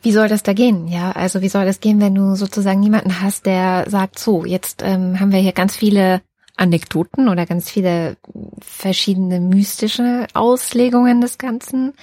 wie 0.00 0.12
soll 0.12 0.28
das 0.28 0.42
da 0.42 0.52
gehen? 0.52 0.88
Ja, 0.88 1.12
also 1.12 1.42
wie 1.42 1.48
soll 1.48 1.64
das 1.64 1.80
gehen, 1.80 2.00
wenn 2.00 2.14
du 2.14 2.34
sozusagen 2.34 2.80
niemanden 2.80 3.20
hast, 3.20 3.46
der 3.46 3.88
sagt, 3.90 4.18
so, 4.18 4.44
jetzt 4.44 4.82
ähm, 4.82 5.20
haben 5.20 5.32
wir 5.32 5.38
hier 5.40 5.52
ganz 5.52 5.76
viele 5.76 6.22
Anekdoten 6.56 7.28
oder 7.28 7.46
ganz 7.46 7.70
viele 7.70 8.16
verschiedene 8.60 9.40
mystische 9.40 10.26
Auslegungen 10.34 11.20
des 11.20 11.38
Ganzen. 11.38 11.94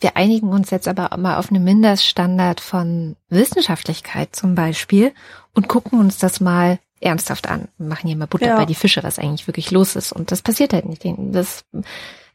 Wir 0.00 0.16
einigen 0.16 0.48
uns 0.48 0.70
jetzt 0.70 0.88
aber 0.88 1.16
mal 1.16 1.36
auf 1.36 1.50
einen 1.50 1.64
Mindeststandard 1.64 2.60
von 2.60 3.16
Wissenschaftlichkeit 3.28 4.34
zum 4.34 4.54
Beispiel 4.54 5.12
und 5.54 5.68
gucken 5.68 6.00
uns 6.00 6.18
das 6.18 6.40
mal 6.40 6.78
ernsthaft 7.00 7.48
an. 7.48 7.68
Wir 7.78 7.88
machen 7.88 8.06
hier 8.06 8.16
mal 8.16 8.26
Butter 8.26 8.46
ja. 8.46 8.56
bei 8.56 8.64
die 8.64 8.74
Fische, 8.74 9.02
was 9.02 9.18
eigentlich 9.18 9.46
wirklich 9.46 9.70
los 9.70 9.96
ist. 9.96 10.12
Und 10.12 10.30
das 10.32 10.42
passiert 10.42 10.72
halt 10.72 10.86
nicht. 10.86 11.04
Das 11.32 11.64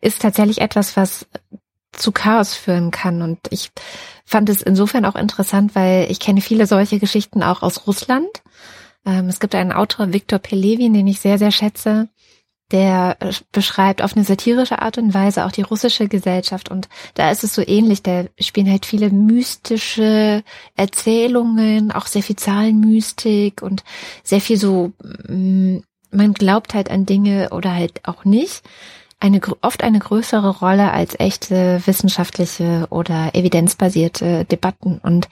ist 0.01 0.21
tatsächlich 0.21 0.61
etwas, 0.61 0.97
was 0.97 1.25
zu 1.91 2.11
Chaos 2.11 2.55
führen 2.55 2.91
kann. 2.91 3.21
Und 3.21 3.39
ich 3.49 3.71
fand 4.25 4.49
es 4.49 4.61
insofern 4.61 5.05
auch 5.05 5.15
interessant, 5.15 5.75
weil 5.75 6.09
ich 6.09 6.19
kenne 6.19 6.41
viele 6.41 6.65
solche 6.67 6.99
Geschichten 6.99 7.43
auch 7.43 7.61
aus 7.61 7.87
Russland. 7.87 8.29
Ähm, 9.05 9.27
es 9.27 9.39
gibt 9.39 9.55
einen 9.55 9.71
Autor, 9.71 10.13
Viktor 10.13 10.39
Pelevin, 10.39 10.93
den 10.93 11.07
ich 11.07 11.19
sehr, 11.19 11.37
sehr 11.37 11.51
schätze, 11.51 12.07
der 12.71 13.17
äh, 13.19 13.33
beschreibt 13.51 14.01
auf 14.01 14.15
eine 14.15 14.23
satirische 14.23 14.81
Art 14.81 14.97
und 14.97 15.13
Weise 15.13 15.45
auch 15.45 15.51
die 15.51 15.63
russische 15.63 16.07
Gesellschaft. 16.07 16.69
Und 16.69 16.87
da 17.15 17.31
ist 17.31 17.43
es 17.43 17.53
so 17.53 17.61
ähnlich. 17.65 18.03
Da 18.03 18.25
spielen 18.39 18.69
halt 18.69 18.85
viele 18.85 19.09
mystische 19.09 20.43
Erzählungen, 20.75 21.91
auch 21.91 22.07
sehr 22.07 22.23
viel 22.23 22.37
Zahlenmystik 22.37 23.61
und 23.61 23.83
sehr 24.23 24.41
viel 24.41 24.57
so, 24.57 24.93
mm, 25.27 25.79
man 26.11 26.33
glaubt 26.33 26.73
halt 26.73 26.89
an 26.89 27.05
Dinge 27.05 27.49
oder 27.51 27.73
halt 27.73 28.07
auch 28.07 28.25
nicht 28.25 28.63
eine, 29.21 29.39
oft 29.61 29.83
eine 29.83 29.99
größere 29.99 30.49
Rolle 30.59 30.91
als 30.91 31.17
echte 31.19 31.81
wissenschaftliche 31.85 32.87
oder 32.89 33.33
evidenzbasierte 33.33 34.45
Debatten. 34.45 34.99
Und 35.01 35.29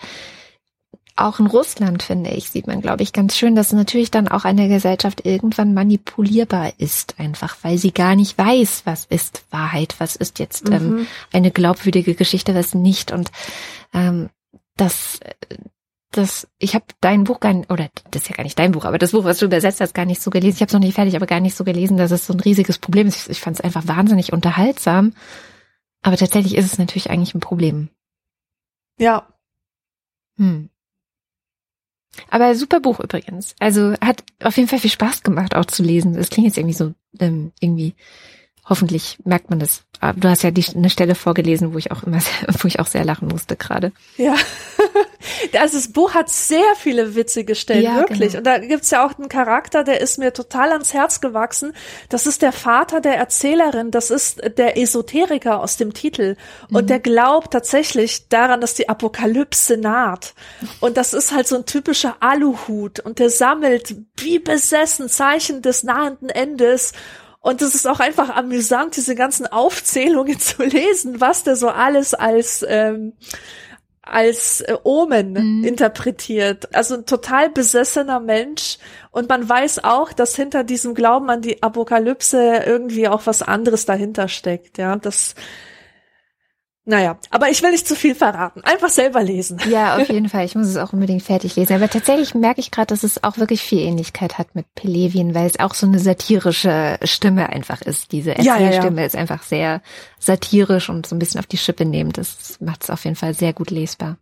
auch 1.15 1.39
in 1.39 1.47
Russland, 1.47 2.03
finde 2.03 2.29
ich, 2.29 2.49
sieht 2.49 2.67
man, 2.67 2.81
glaube 2.81 3.03
ich, 3.03 3.11
ganz 3.11 3.35
schön, 3.35 3.55
dass 3.55 3.73
natürlich 3.73 4.11
dann 4.11 4.27
auch 4.27 4.45
eine 4.45 4.69
Gesellschaft 4.69 5.25
irgendwann 5.25 5.73
manipulierbar 5.73 6.71
ist, 6.77 7.19
einfach 7.19 7.57
weil 7.63 7.77
sie 7.77 7.91
gar 7.91 8.15
nicht 8.15 8.37
weiß, 8.37 8.83
was 8.85 9.05
ist 9.05 9.43
Wahrheit, 9.49 9.95
was 9.97 10.15
ist 10.15 10.39
jetzt 10.39 10.69
ähm, 10.69 10.89
mhm. 10.89 11.07
eine 11.33 11.51
glaubwürdige 11.51 12.15
Geschichte, 12.15 12.55
was 12.55 12.73
nicht. 12.73 13.11
Und 13.11 13.31
ähm, 13.93 14.29
das 14.77 15.19
das, 16.11 16.47
ich 16.57 16.73
habe 16.75 16.85
dein 17.01 17.23
Buch 17.23 17.39
gar 17.39 17.53
nicht, 17.53 17.71
oder 17.71 17.89
das 18.11 18.23
ist 18.23 18.29
ja 18.29 18.35
gar 18.35 18.43
nicht 18.43 18.57
dein 18.57 18.71
Buch, 18.71 18.85
aber 18.85 18.97
das 18.97 19.11
Buch, 19.11 19.23
was 19.23 19.37
du 19.37 19.45
übersetzt 19.45 19.79
hast, 19.79 19.93
gar 19.93 20.05
nicht 20.05 20.21
so 20.21 20.31
gelesen. 20.31 20.55
Ich 20.55 20.61
habe 20.61 20.69
es 20.69 20.73
noch 20.73 20.79
nicht 20.79 20.95
fertig, 20.95 21.15
aber 21.15 21.27
gar 21.27 21.39
nicht 21.39 21.55
so 21.55 21.63
gelesen, 21.63 21.97
dass 21.97 22.11
es 22.11 22.25
so 22.25 22.33
ein 22.33 22.39
riesiges 22.39 22.79
Problem 22.79 23.07
ist. 23.07 23.23
Ich, 23.23 23.29
ich 23.29 23.41
fand 23.41 23.57
es 23.57 23.61
einfach 23.61 23.87
wahnsinnig 23.87 24.33
unterhaltsam. 24.33 25.13
Aber 26.01 26.17
tatsächlich 26.17 26.55
ist 26.55 26.65
es 26.65 26.77
natürlich 26.77 27.09
eigentlich 27.09 27.35
ein 27.35 27.41
Problem. 27.41 27.89
Ja. 28.97 29.27
Hm. 30.37 30.69
Aber 32.29 32.55
super 32.55 32.79
Buch 32.79 32.99
übrigens. 32.99 33.55
Also 33.59 33.93
hat 34.01 34.23
auf 34.41 34.57
jeden 34.57 34.67
Fall 34.67 34.79
viel 34.79 34.89
Spaß 34.89 35.23
gemacht, 35.23 35.55
auch 35.55 35.65
zu 35.65 35.83
lesen. 35.83 36.13
Das 36.13 36.29
klingt 36.29 36.47
jetzt 36.47 36.57
irgendwie 36.57 36.75
so 36.75 36.93
ähm, 37.19 37.51
irgendwie 37.59 37.95
hoffentlich 38.69 39.17
merkt 39.25 39.49
man 39.49 39.59
das. 39.59 39.83
Ah, 40.01 40.13
du 40.13 40.29
hast 40.29 40.43
ja 40.43 40.51
die, 40.51 40.63
eine 40.73 40.89
Stelle 40.89 41.13
vorgelesen, 41.13 41.73
wo 41.73 41.77
ich 41.77 41.91
auch 41.91 42.03
immer, 42.03 42.21
sehr, 42.21 42.47
wo 42.61 42.67
ich 42.67 42.79
auch 42.79 42.87
sehr 42.87 43.03
lachen 43.03 43.27
musste 43.27 43.57
gerade. 43.57 43.91
Ja, 44.15 44.35
also 45.59 45.77
das 45.77 45.91
Buch 45.91 46.13
hat 46.13 46.29
sehr 46.29 46.75
viele 46.77 47.15
witzige 47.15 47.55
Stellen, 47.55 47.83
ja, 47.83 47.95
wirklich. 47.95 48.33
Genau. 48.33 48.37
Und 48.37 48.43
da 48.45 48.59
gibt's 48.59 48.91
ja 48.91 49.05
auch 49.05 49.17
einen 49.17 49.27
Charakter, 49.27 49.83
der 49.83 49.99
ist 49.99 50.17
mir 50.17 50.31
total 50.31 50.71
ans 50.71 50.93
Herz 50.93 51.19
gewachsen. 51.19 51.73
Das 52.07 52.27
ist 52.27 52.41
der 52.41 52.53
Vater 52.53 53.01
der 53.01 53.17
Erzählerin. 53.17 53.91
Das 53.91 54.09
ist 54.09 54.41
der 54.57 54.77
Esoteriker 54.77 55.59
aus 55.59 55.75
dem 55.75 55.93
Titel. 55.93 56.37
Und 56.71 56.83
mhm. 56.83 56.87
der 56.87 56.99
glaubt 56.99 57.51
tatsächlich 57.51 58.29
daran, 58.29 58.61
dass 58.61 58.75
die 58.75 58.87
Apokalypse 58.87 59.75
naht. 59.75 60.33
Und 60.79 60.95
das 60.95 61.13
ist 61.13 61.33
halt 61.33 61.47
so 61.47 61.57
ein 61.57 61.65
typischer 61.65 62.17
Aluhut. 62.21 63.01
Und 63.01 63.19
der 63.19 63.29
sammelt 63.29 63.95
wie 64.17 64.39
besessen 64.39 65.09
Zeichen 65.09 65.61
des 65.61 65.83
nahenden 65.83 66.29
Endes 66.29 66.93
und 67.41 67.61
es 67.61 67.73
ist 67.73 67.87
auch 67.87 67.99
einfach 67.99 68.29
amüsant, 68.35 68.95
diese 68.97 69.15
ganzen 69.15 69.47
Aufzählungen 69.47 70.39
zu 70.39 70.63
lesen, 70.63 71.21
was 71.21 71.43
der 71.43 71.55
so 71.55 71.69
alles 71.69 72.13
als 72.13 72.65
ähm, 72.67 73.13
als 74.09 74.61
äh, 74.61 74.75
Omen 74.83 75.33
mhm. 75.33 75.63
interpretiert. 75.63 76.73
Also 76.73 76.95
ein 76.95 77.05
total 77.05 77.49
besessener 77.49 78.19
Mensch. 78.19 78.77
Und 79.11 79.29
man 79.29 79.47
weiß 79.47 79.83
auch, 79.83 80.13
dass 80.13 80.35
hinter 80.35 80.63
diesem 80.63 80.95
Glauben 80.95 81.29
an 81.29 81.41
die 81.41 81.61
Apokalypse 81.61 82.63
irgendwie 82.65 83.07
auch 83.07 83.25
was 83.25 83.41
anderes 83.41 83.85
dahinter 83.85 84.27
steckt. 84.27 84.77
Ja, 84.77 84.95
das 84.95 85.35
naja, 86.89 87.19
aber 87.29 87.49
ich 87.49 87.61
will 87.61 87.69
nicht 87.69 87.87
zu 87.87 87.95
viel 87.95 88.15
verraten. 88.15 88.61
Einfach 88.63 88.89
selber 88.89 89.21
lesen. 89.21 89.59
Ja, 89.69 89.97
auf 89.97 90.09
jeden 90.09 90.29
Fall. 90.29 90.45
Ich 90.45 90.55
muss 90.55 90.65
es 90.65 90.77
auch 90.77 90.93
unbedingt 90.93 91.21
fertig 91.21 91.55
lesen. 91.55 91.73
Aber 91.73 91.87
tatsächlich 91.87 92.33
merke 92.33 92.59
ich 92.59 92.71
gerade, 92.71 92.87
dass 92.87 93.03
es 93.03 93.23
auch 93.23 93.37
wirklich 93.37 93.61
viel 93.61 93.79
Ähnlichkeit 93.79 94.39
hat 94.39 94.55
mit 94.55 94.65
Pelevin, 94.73 95.35
weil 95.35 95.45
es 95.45 95.59
auch 95.59 95.75
so 95.75 95.85
eine 95.85 95.99
satirische 95.99 96.97
Stimme 97.03 97.49
einfach 97.49 97.81
ist. 97.83 98.11
Diese 98.11 98.31
Erzählstimme 98.31 98.71
ja, 98.73 98.89
ja, 98.89 98.99
ja. 99.01 99.05
ist 99.05 99.15
einfach 99.15 99.43
sehr 99.43 99.81
satirisch 100.17 100.89
und 100.89 101.05
so 101.05 101.15
ein 101.15 101.19
bisschen 101.19 101.39
auf 101.39 101.45
die 101.45 101.57
Schippe 101.57 101.85
nehmend. 101.85 102.17
Das 102.17 102.59
macht 102.59 102.83
es 102.83 102.89
auf 102.89 103.03
jeden 103.03 103.15
Fall 103.15 103.35
sehr 103.35 103.53
gut 103.53 103.69
lesbar. 103.69 104.17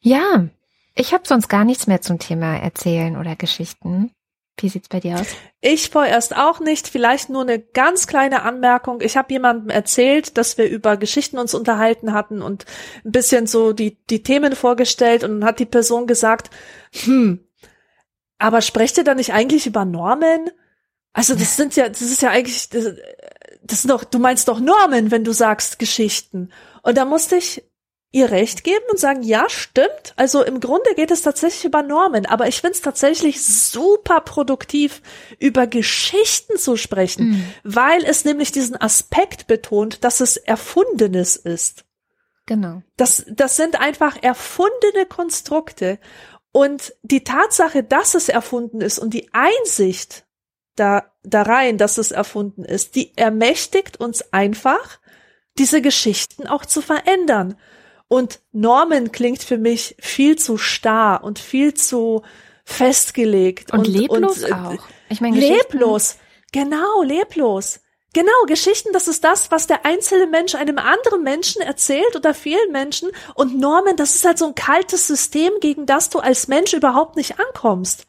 Ja, 0.00 0.48
ich 0.96 1.12
habe 1.12 1.22
sonst 1.26 1.46
gar 1.46 1.64
nichts 1.64 1.86
mehr 1.86 2.00
zum 2.00 2.18
Thema 2.18 2.56
Erzählen 2.56 3.16
oder 3.16 3.36
Geschichten. 3.36 4.10
Wie 4.58 4.70
sieht's 4.70 4.88
bei 4.88 5.00
dir 5.00 5.16
aus? 5.20 5.26
Ich 5.60 5.90
vorerst 5.90 6.34
auch 6.34 6.60
nicht. 6.60 6.88
Vielleicht 6.88 7.28
nur 7.28 7.42
eine 7.42 7.58
ganz 7.58 8.06
kleine 8.06 8.42
Anmerkung. 8.42 9.02
Ich 9.02 9.16
habe 9.16 9.32
jemandem 9.32 9.68
erzählt, 9.68 10.38
dass 10.38 10.56
wir 10.56 10.68
über 10.68 10.96
Geschichten 10.96 11.38
uns 11.38 11.52
unterhalten 11.52 12.14
hatten 12.14 12.40
und 12.40 12.64
ein 13.04 13.12
bisschen 13.12 13.46
so 13.46 13.74
die, 13.74 13.98
die 14.06 14.22
Themen 14.22 14.56
vorgestellt 14.56 15.24
und 15.24 15.40
dann 15.40 15.44
hat 15.48 15.58
die 15.58 15.66
Person 15.66 16.06
gesagt, 16.06 16.50
hm, 17.04 17.46
aber 18.38 18.62
sprecht 18.62 18.96
ihr 18.96 19.04
da 19.04 19.14
nicht 19.14 19.34
eigentlich 19.34 19.66
über 19.66 19.84
Normen? 19.84 20.50
Also 21.12 21.34
das 21.34 21.56
sind 21.56 21.76
ja, 21.76 21.88
das 21.88 22.02
ist 22.02 22.22
ja 22.22 22.30
eigentlich, 22.30 22.70
das, 22.70 22.94
das 23.62 23.80
ist 23.80 23.90
doch, 23.90 24.04
du 24.04 24.18
meinst 24.18 24.48
doch 24.48 24.60
Normen, 24.60 25.10
wenn 25.10 25.24
du 25.24 25.32
sagst 25.32 25.78
Geschichten. 25.78 26.50
Und 26.82 26.96
da 26.96 27.04
musste 27.04 27.36
ich 27.36 27.62
ihr 28.16 28.30
Recht 28.30 28.64
geben 28.64 28.84
und 28.90 28.98
sagen, 28.98 29.22
ja, 29.22 29.44
stimmt. 29.48 30.14
Also 30.16 30.42
im 30.42 30.58
Grunde 30.60 30.94
geht 30.94 31.10
es 31.10 31.20
tatsächlich 31.20 31.66
über 31.66 31.82
Normen, 31.82 32.24
aber 32.24 32.48
ich 32.48 32.62
finde 32.62 32.72
es 32.72 32.80
tatsächlich 32.80 33.44
super 33.44 34.22
produktiv, 34.22 35.02
über 35.38 35.66
Geschichten 35.66 36.56
zu 36.56 36.78
sprechen, 36.78 37.28
mhm. 37.28 37.44
weil 37.62 38.02
es 38.04 38.24
nämlich 38.24 38.52
diesen 38.52 38.80
Aspekt 38.80 39.46
betont, 39.46 40.02
dass 40.02 40.20
es 40.20 40.38
Erfundenes 40.38 41.36
ist. 41.36 41.84
Genau. 42.46 42.82
Das, 42.96 43.26
das 43.28 43.56
sind 43.56 43.78
einfach 43.78 44.16
erfundene 44.22 45.04
Konstrukte. 45.06 45.98
Und 46.52 46.94
die 47.02 47.22
Tatsache, 47.22 47.82
dass 47.82 48.14
es 48.14 48.30
erfunden 48.30 48.80
ist 48.80 48.98
und 48.98 49.12
die 49.12 49.28
Einsicht 49.34 50.24
da, 50.74 51.12
da 51.22 51.42
rein, 51.42 51.76
dass 51.76 51.98
es 51.98 52.12
erfunden 52.12 52.64
ist, 52.64 52.94
die 52.94 53.14
ermächtigt 53.16 54.00
uns 54.00 54.32
einfach, 54.32 55.00
diese 55.58 55.82
Geschichten 55.82 56.46
auch 56.46 56.64
zu 56.64 56.80
verändern. 56.80 57.58
Und 58.08 58.40
Norman 58.52 59.10
klingt 59.12 59.42
für 59.42 59.58
mich 59.58 59.96
viel 59.98 60.36
zu 60.36 60.58
starr 60.58 61.24
und 61.24 61.38
viel 61.38 61.74
zu 61.74 62.22
festgelegt. 62.64 63.72
Und, 63.72 63.80
und 63.80 63.88
leblos 63.88 64.42
und, 64.44 64.50
äh, 64.50 64.52
auch. 64.52 64.88
Ich 65.08 65.20
meine, 65.20 65.38
leblos. 65.38 66.16
Genau, 66.52 67.02
leblos. 67.02 67.80
Genau, 68.12 68.46
Geschichten, 68.46 68.94
das 68.94 69.08
ist 69.08 69.24
das, 69.24 69.50
was 69.50 69.66
der 69.66 69.84
einzelne 69.84 70.26
Mensch 70.26 70.54
einem 70.54 70.78
anderen 70.78 71.22
Menschen 71.22 71.60
erzählt 71.60 72.16
oder 72.16 72.32
vielen 72.32 72.72
Menschen. 72.72 73.10
Und 73.34 73.58
Norman, 73.58 73.96
das 73.96 74.14
ist 74.14 74.24
halt 74.24 74.38
so 74.38 74.46
ein 74.46 74.54
kaltes 74.54 75.06
System, 75.06 75.52
gegen 75.60 75.84
das 75.84 76.08
du 76.08 76.20
als 76.20 76.48
Mensch 76.48 76.72
überhaupt 76.72 77.16
nicht 77.16 77.38
ankommst. 77.38 78.06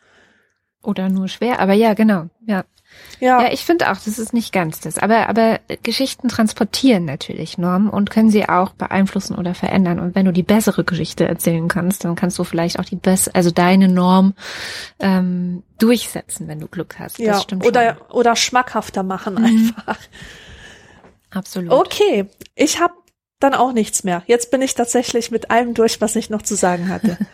Oder 0.81 1.09
nur 1.09 1.27
schwer, 1.27 1.59
aber 1.59 1.73
ja, 1.73 1.93
genau, 1.93 2.27
ja. 2.45 2.63
Ja, 3.19 3.43
ja 3.43 3.51
ich 3.51 3.65
finde 3.65 3.91
auch, 3.91 3.97
das 3.97 4.19
ist 4.19 4.33
nicht 4.33 4.53
ganz 4.53 4.79
das. 4.79 4.97
Aber, 4.97 5.29
aber 5.29 5.59
Geschichten 5.83 6.27
transportieren 6.27 7.05
natürlich 7.05 7.57
Normen 7.57 7.89
und 7.89 8.09
können 8.09 8.29
sie 8.29 8.47
auch 8.47 8.71
beeinflussen 8.71 9.35
oder 9.35 9.53
verändern. 9.53 9.99
Und 9.99 10.15
wenn 10.15 10.25
du 10.25 10.33
die 10.33 10.43
bessere 10.43 10.83
Geschichte 10.83 11.27
erzählen 11.27 11.67
kannst, 11.67 12.05
dann 12.05 12.15
kannst 12.15 12.37
du 12.39 12.43
vielleicht 12.43 12.79
auch 12.79 12.85
die 12.85 12.95
best 12.95 13.35
also 13.35 13.51
deine 13.51 13.87
Norm 13.87 14.33
ähm, 14.99 15.63
durchsetzen, 15.79 16.47
wenn 16.47 16.59
du 16.59 16.67
Glück 16.67 16.99
hast. 16.99 17.19
Ja, 17.19 17.41
oder, 17.65 17.97
oder 18.11 18.35
schmackhafter 18.35 19.03
machen 19.03 19.35
mhm. 19.35 19.45
einfach. 19.45 19.97
Absolut. 21.31 21.71
Okay, 21.71 22.25
ich 22.55 22.79
habe 22.79 22.93
dann 23.39 23.53
auch 23.53 23.71
nichts 23.71 24.03
mehr. 24.03 24.23
Jetzt 24.25 24.49
bin 24.51 24.61
ich 24.61 24.73
tatsächlich 24.73 25.29
mit 25.31 25.51
allem 25.51 25.73
durch, 25.73 26.01
was 26.01 26.15
ich 26.15 26.29
noch 26.29 26.41
zu 26.41 26.55
sagen 26.55 26.89
hatte. 26.89 27.17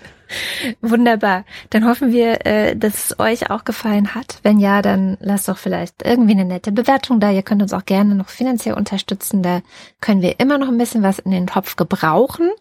Wunderbar. 0.81 1.45
Dann 1.69 1.85
hoffen 1.85 2.11
wir, 2.11 2.45
äh, 2.45 2.75
dass 2.75 3.11
es 3.11 3.19
euch 3.19 3.49
auch 3.49 3.63
gefallen 3.63 4.13
hat. 4.15 4.39
Wenn 4.43 4.59
ja, 4.59 4.81
dann 4.81 5.17
lasst 5.19 5.47
doch 5.47 5.57
vielleicht 5.57 6.03
irgendwie 6.03 6.33
eine 6.33 6.43
nette 6.45 6.71
Bewertung 6.71 7.19
da. 7.19 7.31
Ihr 7.31 7.43
könnt 7.43 7.61
uns 7.61 7.73
auch 7.73 7.85
gerne 7.85 8.15
noch 8.15 8.29
finanziell 8.29 8.75
unterstützen. 8.75 9.43
Da 9.43 9.61
können 10.01 10.21
wir 10.21 10.39
immer 10.39 10.57
noch 10.57 10.69
ein 10.69 10.77
bisschen 10.77 11.03
was 11.03 11.19
in 11.19 11.31
den 11.31 11.47
Topf 11.47 11.75
gebrauchen. 11.75 12.51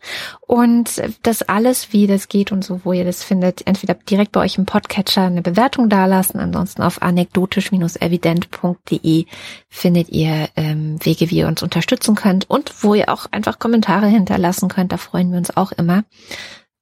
Und 0.40 1.02
das 1.22 1.42
alles, 1.42 1.92
wie 1.92 2.06
das 2.06 2.28
geht 2.28 2.52
und 2.52 2.64
so, 2.64 2.80
wo 2.84 2.92
ihr 2.92 3.04
das 3.04 3.24
findet, 3.24 3.66
entweder 3.66 3.94
direkt 3.94 4.32
bei 4.32 4.40
euch 4.40 4.58
im 4.58 4.66
Podcatcher 4.66 5.22
eine 5.22 5.42
Bewertung 5.42 5.88
dalassen. 5.88 6.40
Ansonsten 6.40 6.82
auf 6.82 7.00
anekdotisch-evident.de 7.02 9.26
findet 9.68 10.08
ihr 10.10 10.48
ähm, 10.56 10.98
Wege, 11.02 11.30
wie 11.30 11.38
ihr 11.38 11.48
uns 11.48 11.62
unterstützen 11.62 12.14
könnt 12.14 12.50
und 12.50 12.82
wo 12.82 12.94
ihr 12.94 13.08
auch 13.08 13.26
einfach 13.30 13.58
Kommentare 13.58 14.06
hinterlassen 14.06 14.68
könnt. 14.68 14.92
Da 14.92 14.96
freuen 14.96 15.30
wir 15.30 15.38
uns 15.38 15.56
auch 15.56 15.72
immer. 15.72 16.04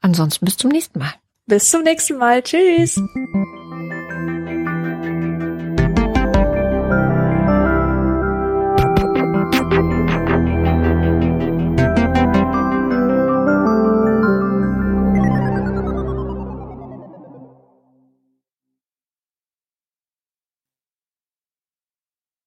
Ansonsten 0.00 0.44
bis 0.44 0.56
zum 0.56 0.70
nächsten 0.70 0.98
Mal. 0.98 1.14
Bis 1.46 1.70
zum 1.70 1.82
nächsten 1.82 2.18
Mal. 2.18 2.42
Tschüss. 2.42 3.00